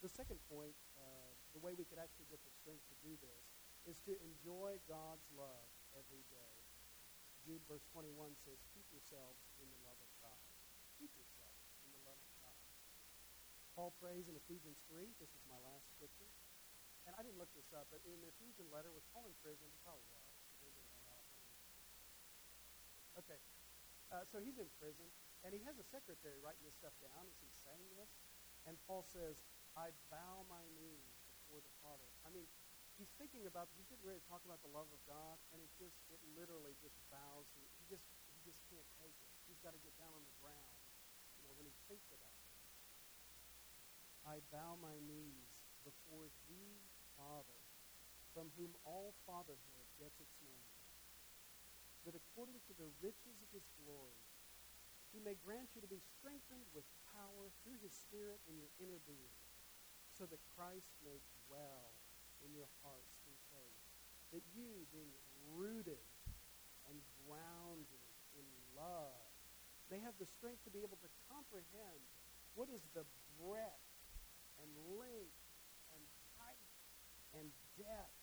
[0.00, 3.44] The second point, uh, the way we could actually get the strength to do this,
[3.84, 6.56] is to enjoy God's love every day.
[7.44, 10.42] Jude verse 21 says, Keep yourselves in the love of God.
[10.98, 11.54] Keep yourself
[11.84, 12.58] in the love of God.
[13.78, 15.12] Paul prays in Ephesians 3.
[15.20, 15.45] This is.
[17.06, 19.62] And I didn't look this up, but in the Ephesian letter, was Paul in prison?
[19.62, 20.26] He probably was.
[23.16, 23.40] Okay.
[24.12, 25.08] Uh, so he's in prison,
[25.42, 28.12] and he has a secretary writing this stuff down as he's saying this.
[28.68, 29.40] And Paul says,
[29.74, 32.06] I bow my knees before the Father.
[32.22, 32.46] I mean,
[33.00, 35.72] he's thinking about, he's getting ready to talk about the love of God, and it
[35.80, 37.48] just, it literally just bows.
[37.56, 38.04] He, he just,
[38.36, 39.30] he just can't take it.
[39.48, 40.76] He's got to get down on the ground,
[41.40, 42.54] you know, when he thinks about this.
[44.26, 45.50] I bow my knees
[45.86, 46.82] before thee,
[47.16, 47.60] Father,
[48.32, 50.76] from whom all fatherhood gets its name
[52.06, 54.22] that according to the riches of his glory,
[55.10, 59.02] he may grant you to be strengthened with power through his Spirit in your inner
[59.10, 59.34] being,
[60.14, 61.98] so that Christ may dwell
[62.46, 63.82] in your hearts through faith.
[64.30, 65.10] That you, being
[65.58, 66.06] rooted
[66.86, 68.06] and grounded
[68.38, 68.46] in
[68.78, 69.26] love,
[69.90, 72.02] may have the strength to be able to comprehend
[72.54, 73.06] what is the
[73.42, 73.90] breadth
[74.62, 75.35] and length
[77.36, 78.16] and depth,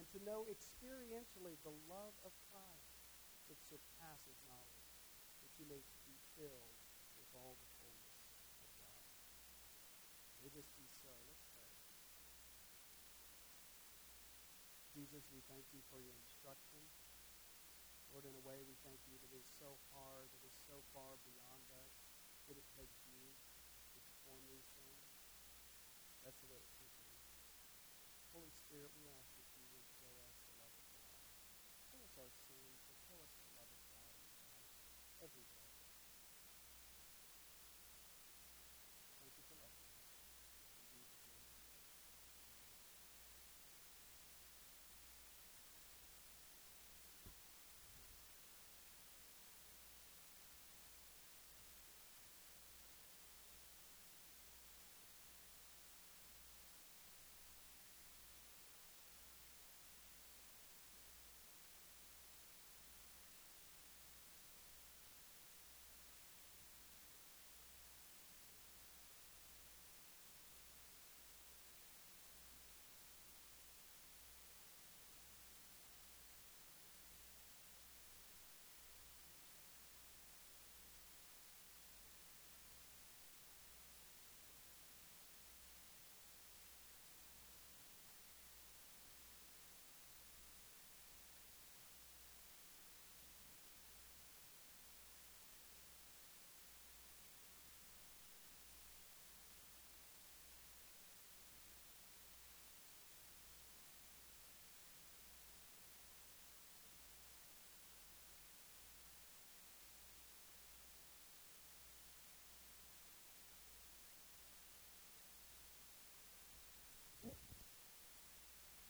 [0.00, 2.96] and to know experientially the love of Christ
[3.52, 4.88] that surpasses knowledge,
[5.44, 6.80] that you may be filled
[7.20, 8.16] with all the fullness
[8.64, 9.04] of God.
[10.40, 11.12] May this be so.
[11.28, 11.68] Let's pray.
[14.96, 16.80] Jesus, we thank you for your instruction.
[18.12, 20.80] Lord, in a way, we thank you that it is so hard, it is so
[20.96, 21.92] far beyond us,
[22.48, 23.24] that it takes you
[23.92, 25.04] to perform these things.
[26.24, 26.77] That's the way.
[28.38, 31.10] Holy Spirit, we ask that you would show us the love of God.
[31.90, 34.62] Show us our sins and show us the love of God in Christ
[35.18, 35.66] every day.
[39.18, 40.06] Thank you for loving us.
[40.86, 41.82] In Jesus' name we pray.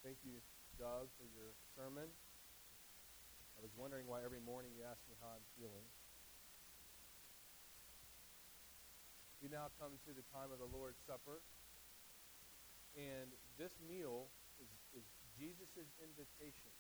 [0.04, 0.07] Amen.
[0.18, 0.42] Thank you,
[0.82, 2.10] Doug, for your sermon.
[3.54, 5.86] I was wondering why every morning you ask me how I'm feeling.
[9.38, 11.38] We now come to the time of the Lord's Supper.
[12.98, 13.30] And
[13.62, 14.26] this meal
[14.58, 15.06] is, is
[15.38, 16.74] Jesus' invitation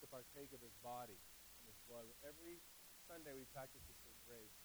[0.00, 2.08] to partake of his body and his blood.
[2.24, 2.64] Every
[3.04, 4.56] Sunday we practice this at Grace.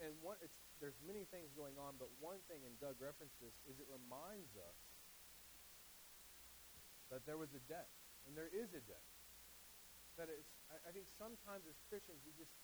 [0.00, 3.52] And one, it's, there's many things going on, but one thing, and Doug referenced this,
[3.68, 4.89] is it reminds us
[7.10, 7.90] that there was a debt,
[8.26, 9.06] and there is a debt.
[10.18, 12.54] That it's, I, I think sometimes as Christians, we just,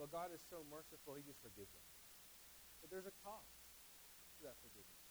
[0.00, 1.88] well, God is so merciful, He just forgives us.
[2.80, 3.52] But there's a cost
[4.40, 5.02] to that forgiveness.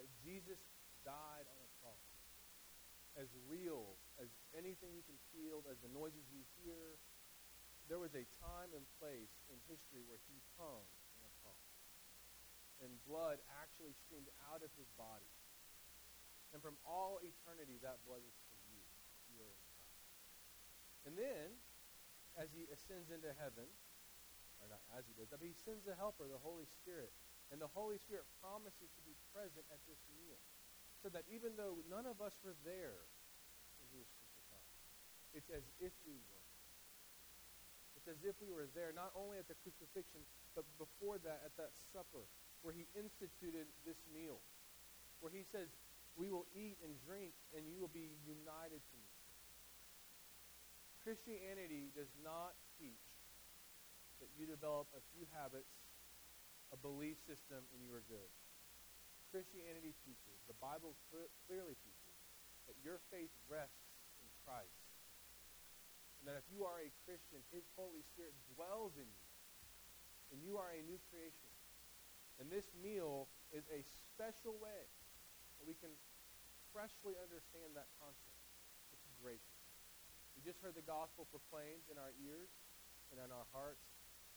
[0.00, 0.58] That Jesus
[1.04, 2.08] died on a cross.
[3.12, 6.96] As real as anything you can feel, as the noises you hear,
[7.92, 11.68] there was a time and place in history where He hung on a cross.
[12.80, 15.28] And blood actually streamed out of His body.
[16.52, 18.84] And from all eternity, that blood is for you.
[21.08, 21.56] And then,
[22.38, 23.66] as he ascends into heaven,
[24.62, 27.10] or not as he does, but he sends the helper, the Holy Spirit.
[27.50, 30.38] And the Holy Spirit promises to be present at this meal.
[31.02, 33.02] So that even though none of us were there
[33.82, 34.08] when he was
[35.32, 36.44] it's as if we were.
[37.96, 40.20] It's as if we were there, not only at the crucifixion,
[40.52, 42.28] but before that, at that supper,
[42.60, 44.44] where he instituted this meal.
[45.24, 45.72] Where he says,
[46.16, 49.12] we will eat and drink, and you will be united to me.
[51.02, 53.10] Christianity does not teach
[54.22, 55.74] that you develop a few habits,
[56.70, 58.30] a belief system, and you are good.
[59.34, 62.18] Christianity teaches, the Bible cl- clearly teaches,
[62.70, 64.78] that your faith rests in Christ.
[66.22, 69.26] And that if you are a Christian, His Holy Spirit dwells in you,
[70.30, 71.50] and you are a new creation.
[72.38, 74.86] And this meal is a special way
[75.66, 75.92] we can
[76.74, 78.40] freshly understand that concept.
[78.94, 79.52] It's grace.
[80.34, 82.50] We just heard the gospel proclaimed in our ears
[83.12, 83.84] and in our hearts,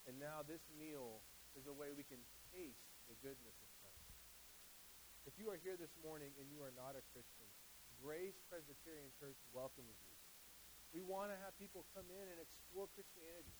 [0.05, 1.23] and now this meal
[1.55, 2.19] is a way we can
[2.51, 4.11] taste the goodness of Christ.
[5.25, 7.47] If you are here this morning and you are not a Christian,
[8.03, 10.19] Grace Presbyterian Church welcomes you.
[10.93, 13.55] We want to have people come in and explore Christianity,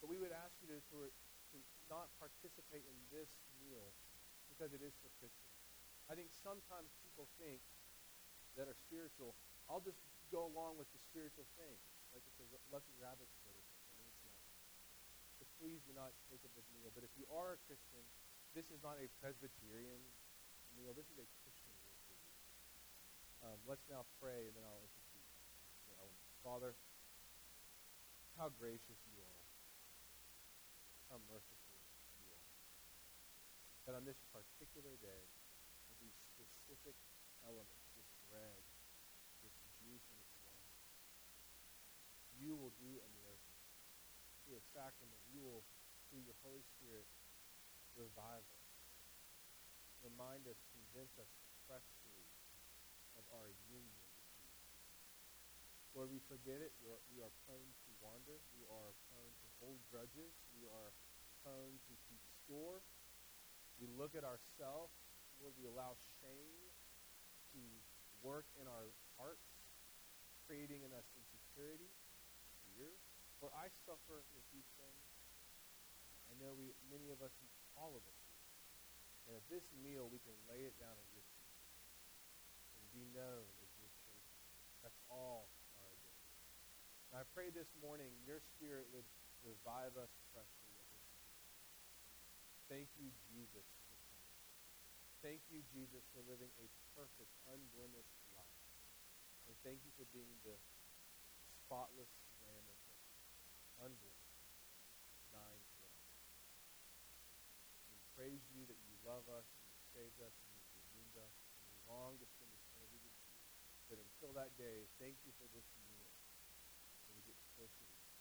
[0.00, 3.30] but we would ask you to, to, to not participate in this
[3.60, 3.92] meal
[4.50, 5.57] because it is for Christians.
[6.08, 7.60] I think sometimes people think
[8.56, 9.36] that are spiritual,
[9.68, 10.00] I'll just
[10.32, 11.76] go along with the spiritual thing,
[12.16, 14.40] like it's a lucky rabbit foot or something, it's not.
[15.36, 16.88] So please do not take of this meal.
[16.96, 18.00] But if you are a Christian,
[18.56, 20.00] this is not a Presbyterian
[20.80, 20.96] meal.
[20.96, 21.68] This is a Christian
[23.38, 25.22] Um, let's now pray, and then I'll institute
[25.86, 26.26] the elements.
[26.42, 26.74] Father,
[28.34, 29.42] how gracious you are,
[31.06, 31.78] how merciful
[32.18, 32.46] you are.
[33.86, 35.22] That on this particular day,
[36.38, 36.94] specific
[37.42, 38.62] elements, this bread,
[39.42, 40.70] this juice, and this wine,
[42.38, 43.56] you will do a miracle.
[44.46, 45.66] Through a sacrament, you will,
[46.08, 47.04] through your Holy Spirit,
[47.98, 48.68] revive us.
[50.06, 51.28] Remind us, convince us
[51.66, 52.22] freshly
[53.18, 54.48] of our union with you.
[55.98, 56.70] Lord, we forget it.
[56.78, 58.38] We're, we are prone to wander.
[58.54, 60.30] We are prone to hold grudges.
[60.54, 60.94] We are
[61.42, 62.78] prone to keep score.
[63.82, 64.94] We look at ourselves.
[65.38, 66.66] Lord, we allow shame
[67.54, 67.62] to
[68.26, 69.46] work in our hearts,
[70.46, 71.90] creating in us insecurity,
[72.66, 72.90] fear.
[73.38, 75.06] Lord, I suffer with these things.
[76.28, 77.30] I know we, many of us,
[77.78, 78.22] all of us.
[79.30, 81.54] And at this meal, we can lay it down at your feet
[82.74, 84.26] and be known as your children.
[84.82, 85.46] That's all
[85.78, 86.42] our identity.
[87.12, 89.06] And I pray this morning your spirit would
[89.46, 90.98] revive us freshly this.
[92.66, 93.77] Thank you, Jesus.
[95.18, 98.62] Thank you, Jesus, for living a perfect, unblemished life.
[99.50, 100.54] And thank you for being the
[101.66, 102.14] spotless
[102.46, 104.38] Lamb of God, unblemished,
[105.34, 105.98] dying for us.
[107.90, 111.34] We praise you that you love us and you saved us and you've redeemed us.
[111.34, 113.34] And we long to spend eternity with you.
[113.90, 116.14] But until that day, thank you for this meal.
[117.10, 118.14] And we get closer to you.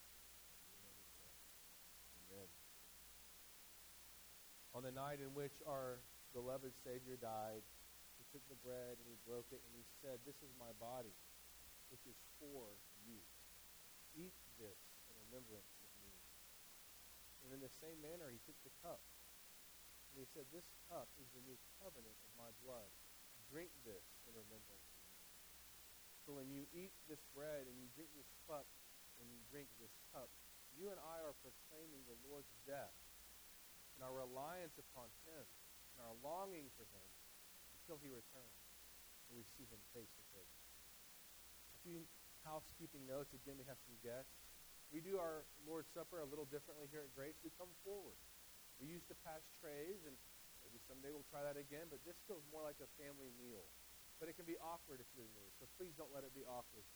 [2.25, 2.49] Amen.
[4.73, 6.01] On the night in which our
[6.37, 7.65] beloved Savior died,
[8.21, 11.17] he took the bread and he broke it and he said, This is my body,
[11.89, 12.77] which is for
[13.09, 13.17] you.
[14.13, 14.77] Eat this
[15.09, 16.13] in remembrance of me.
[17.41, 19.01] And in the same manner, he took the cup.
[20.13, 22.89] And he said, This cup is the new covenant of my blood.
[23.49, 25.17] Drink this in remembrance of me.
[26.21, 28.69] So when you eat this bread and you drink this cup,
[29.17, 30.29] when you drink this cup,
[30.77, 32.93] you and I are proclaiming the Lord's death
[33.97, 35.41] and our reliance upon him
[35.97, 37.07] and our longing for him
[37.81, 38.67] until he returns
[39.27, 40.57] and we see him face to face.
[41.75, 41.99] A few
[42.47, 43.31] housekeeping notes.
[43.35, 44.31] Again, we have some guests.
[44.91, 47.35] We do our Lord's Supper a little differently here at Grace.
[47.43, 48.15] We come forward.
[48.79, 50.15] We used to pass trays, and
[50.63, 53.67] maybe someday we'll try that again, but this feels more like a family meal.
[54.23, 56.87] But it can be awkward if you're new, so please don't let it be awkward.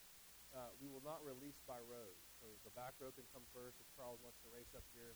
[0.56, 2.20] Uh, we will not release by rows.
[2.40, 5.14] So the back row can come first if Charles wants to race up here,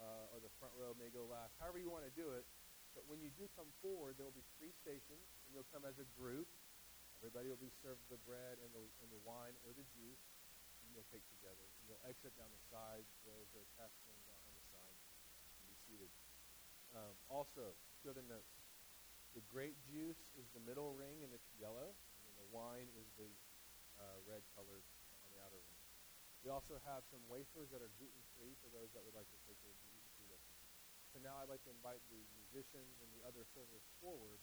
[0.00, 1.54] uh, or the front row may go last.
[1.60, 2.48] However you want to do it.
[2.94, 5.98] But when you do come forward, there will be three stations, and you'll come as
[5.98, 6.46] a group.
[7.18, 10.24] Everybody will be served the bread and the, and the wine or the juice,
[10.82, 11.66] and you'll take together.
[11.82, 12.62] And you'll exit down the
[13.26, 15.02] rows that are tasseling down on the sides,
[15.58, 16.10] and be seated.
[16.94, 18.54] Um, also, two other notes.
[19.34, 23.30] The grape juice is the middle ring, and it's yellow, and the wine is the
[23.98, 24.86] uh, red colored
[25.24, 25.82] on the outer ring.
[26.46, 29.58] We also have some wafers that are gluten-free for those that would like to take
[29.64, 29.74] their.
[31.14, 34.42] So now I'd like to invite the musicians and the other servers forward,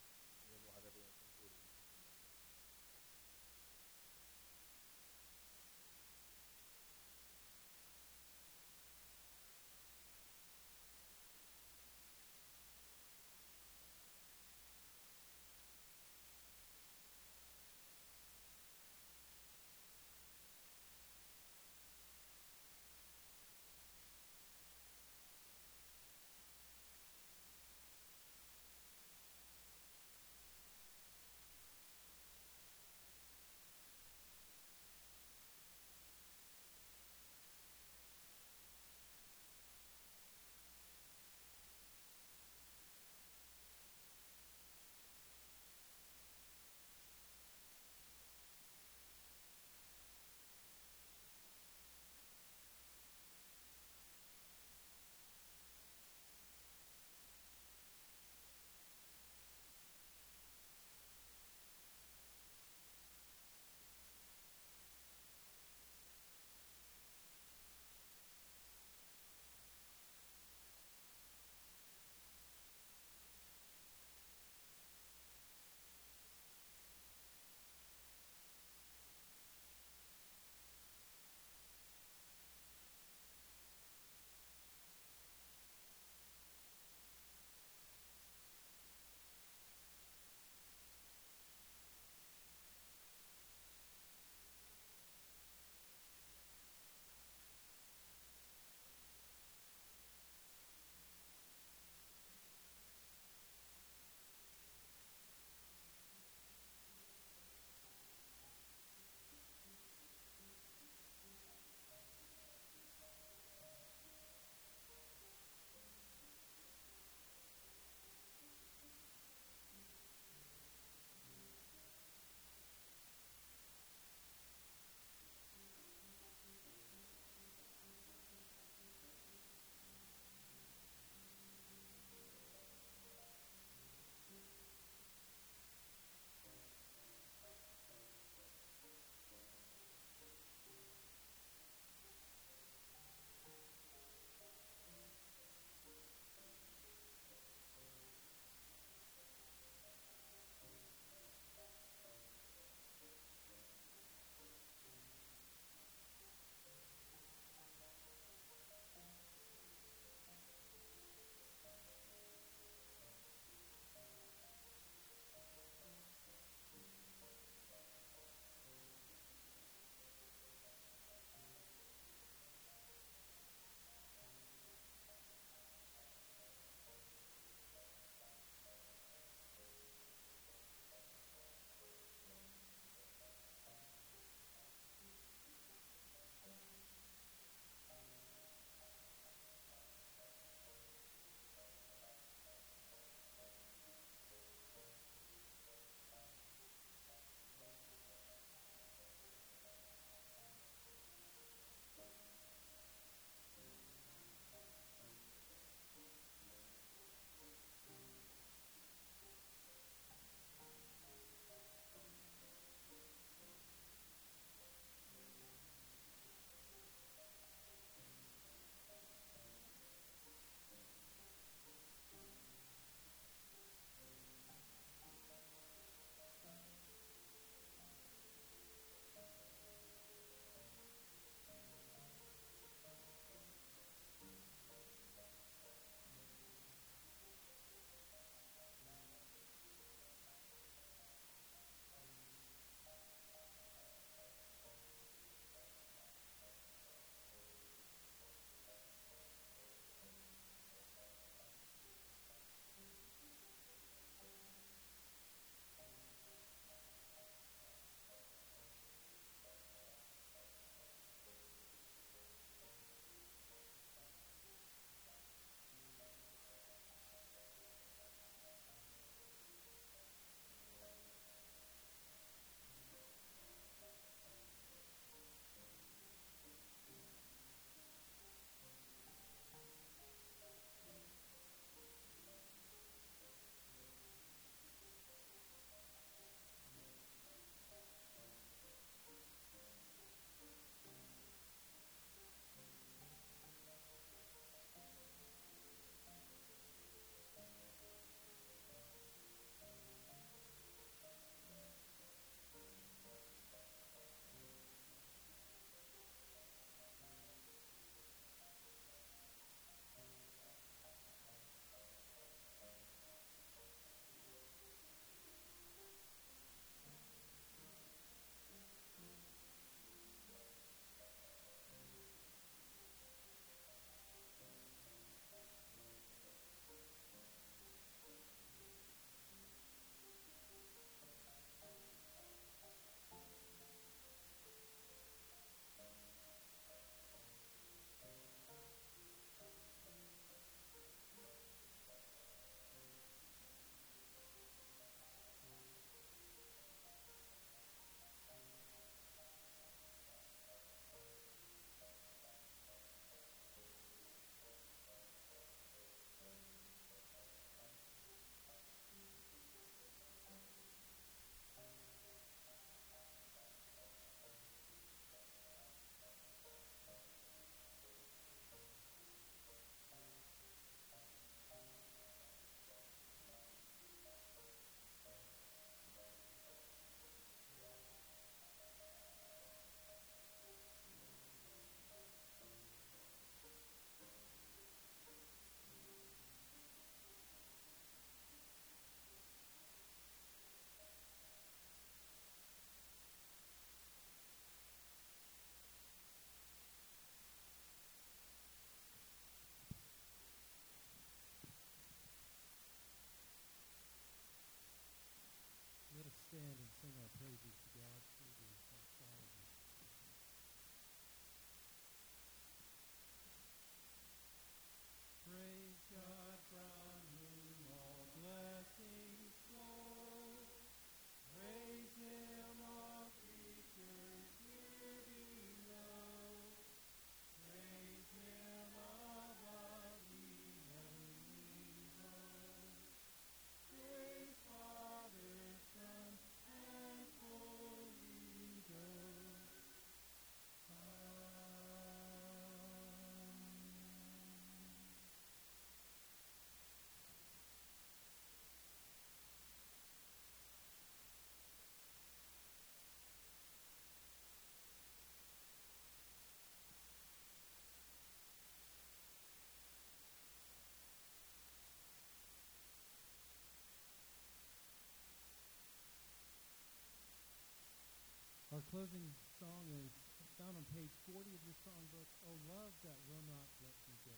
[468.61, 469.09] Our closing
[469.41, 469.89] song is
[470.37, 474.13] found on page 40 of your songbook, Oh Love That Will Not Let You Go.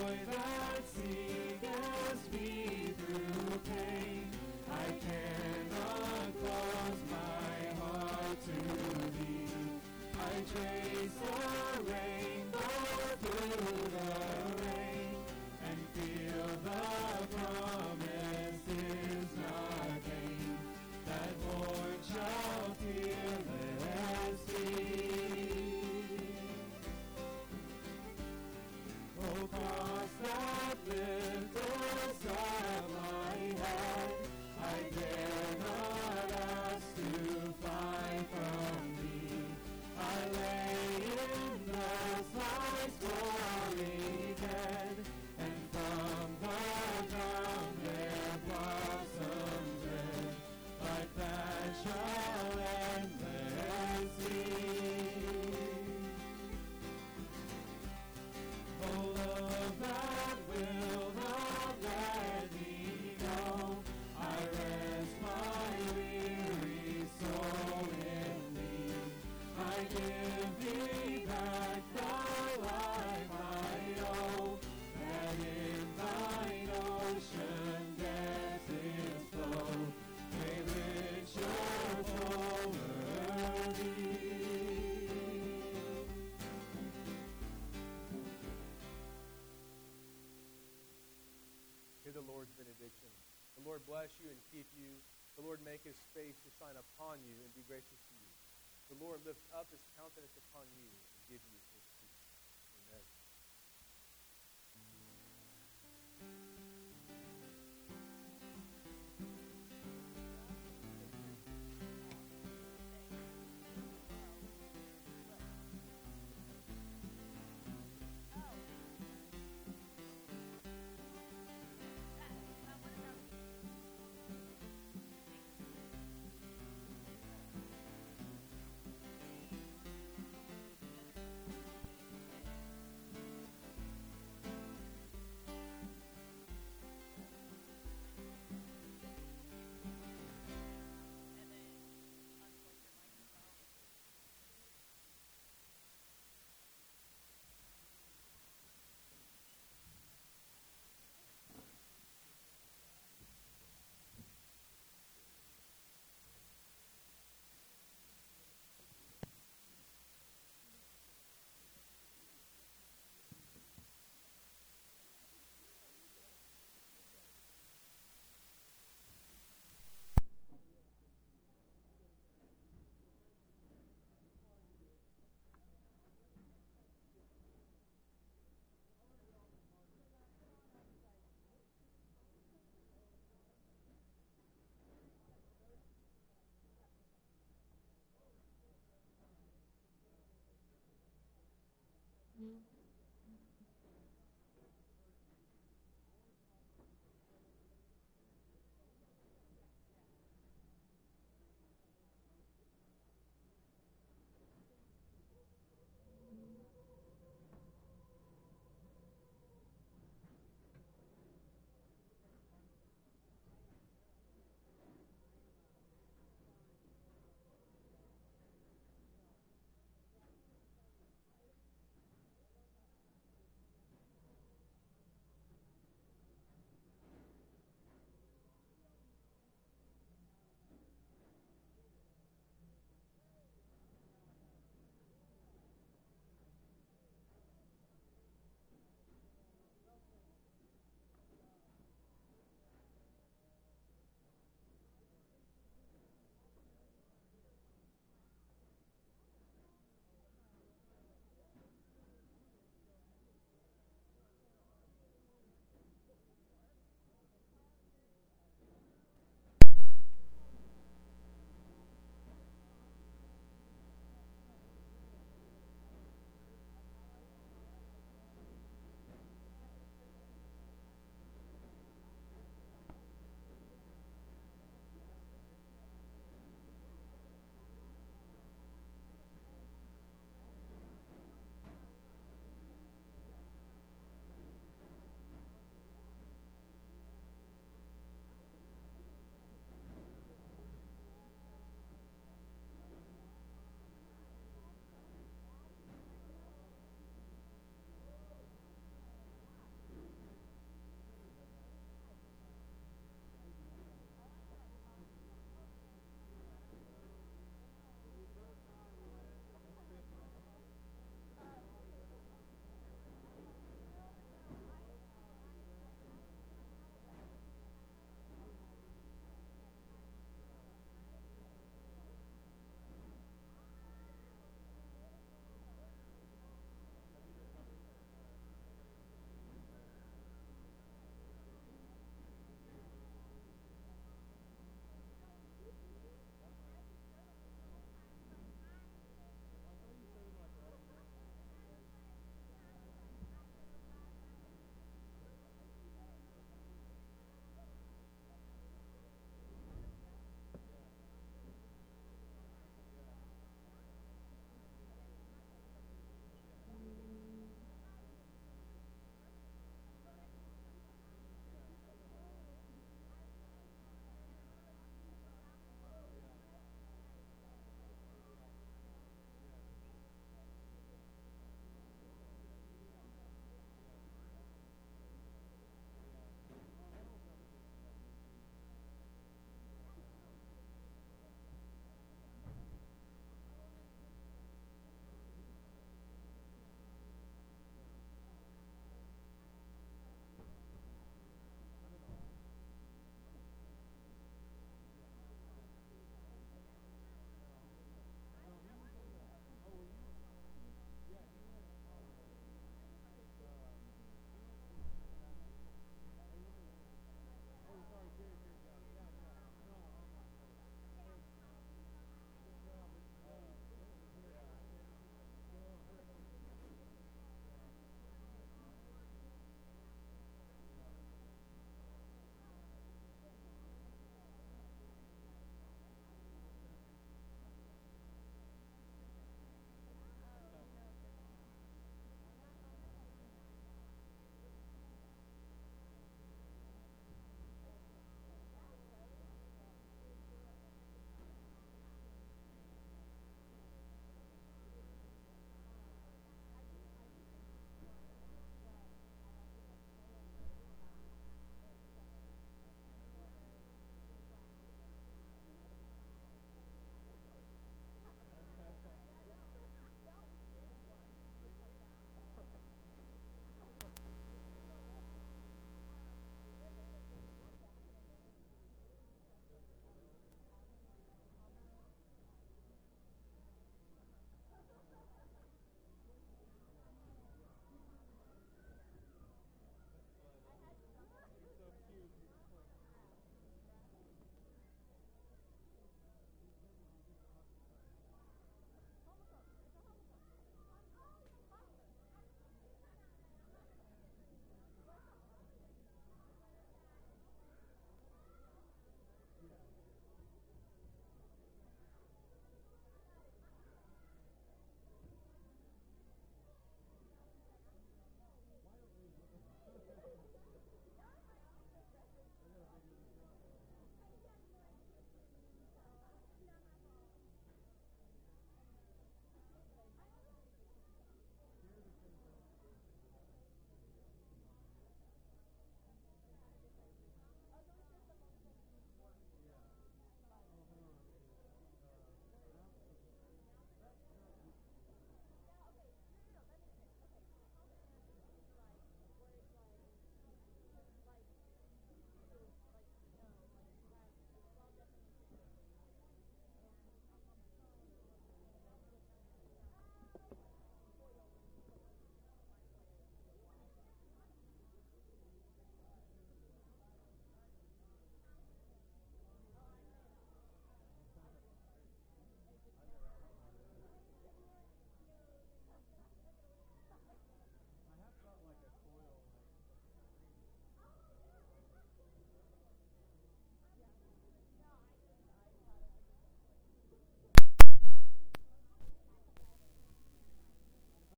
[0.00, 1.29] noiva se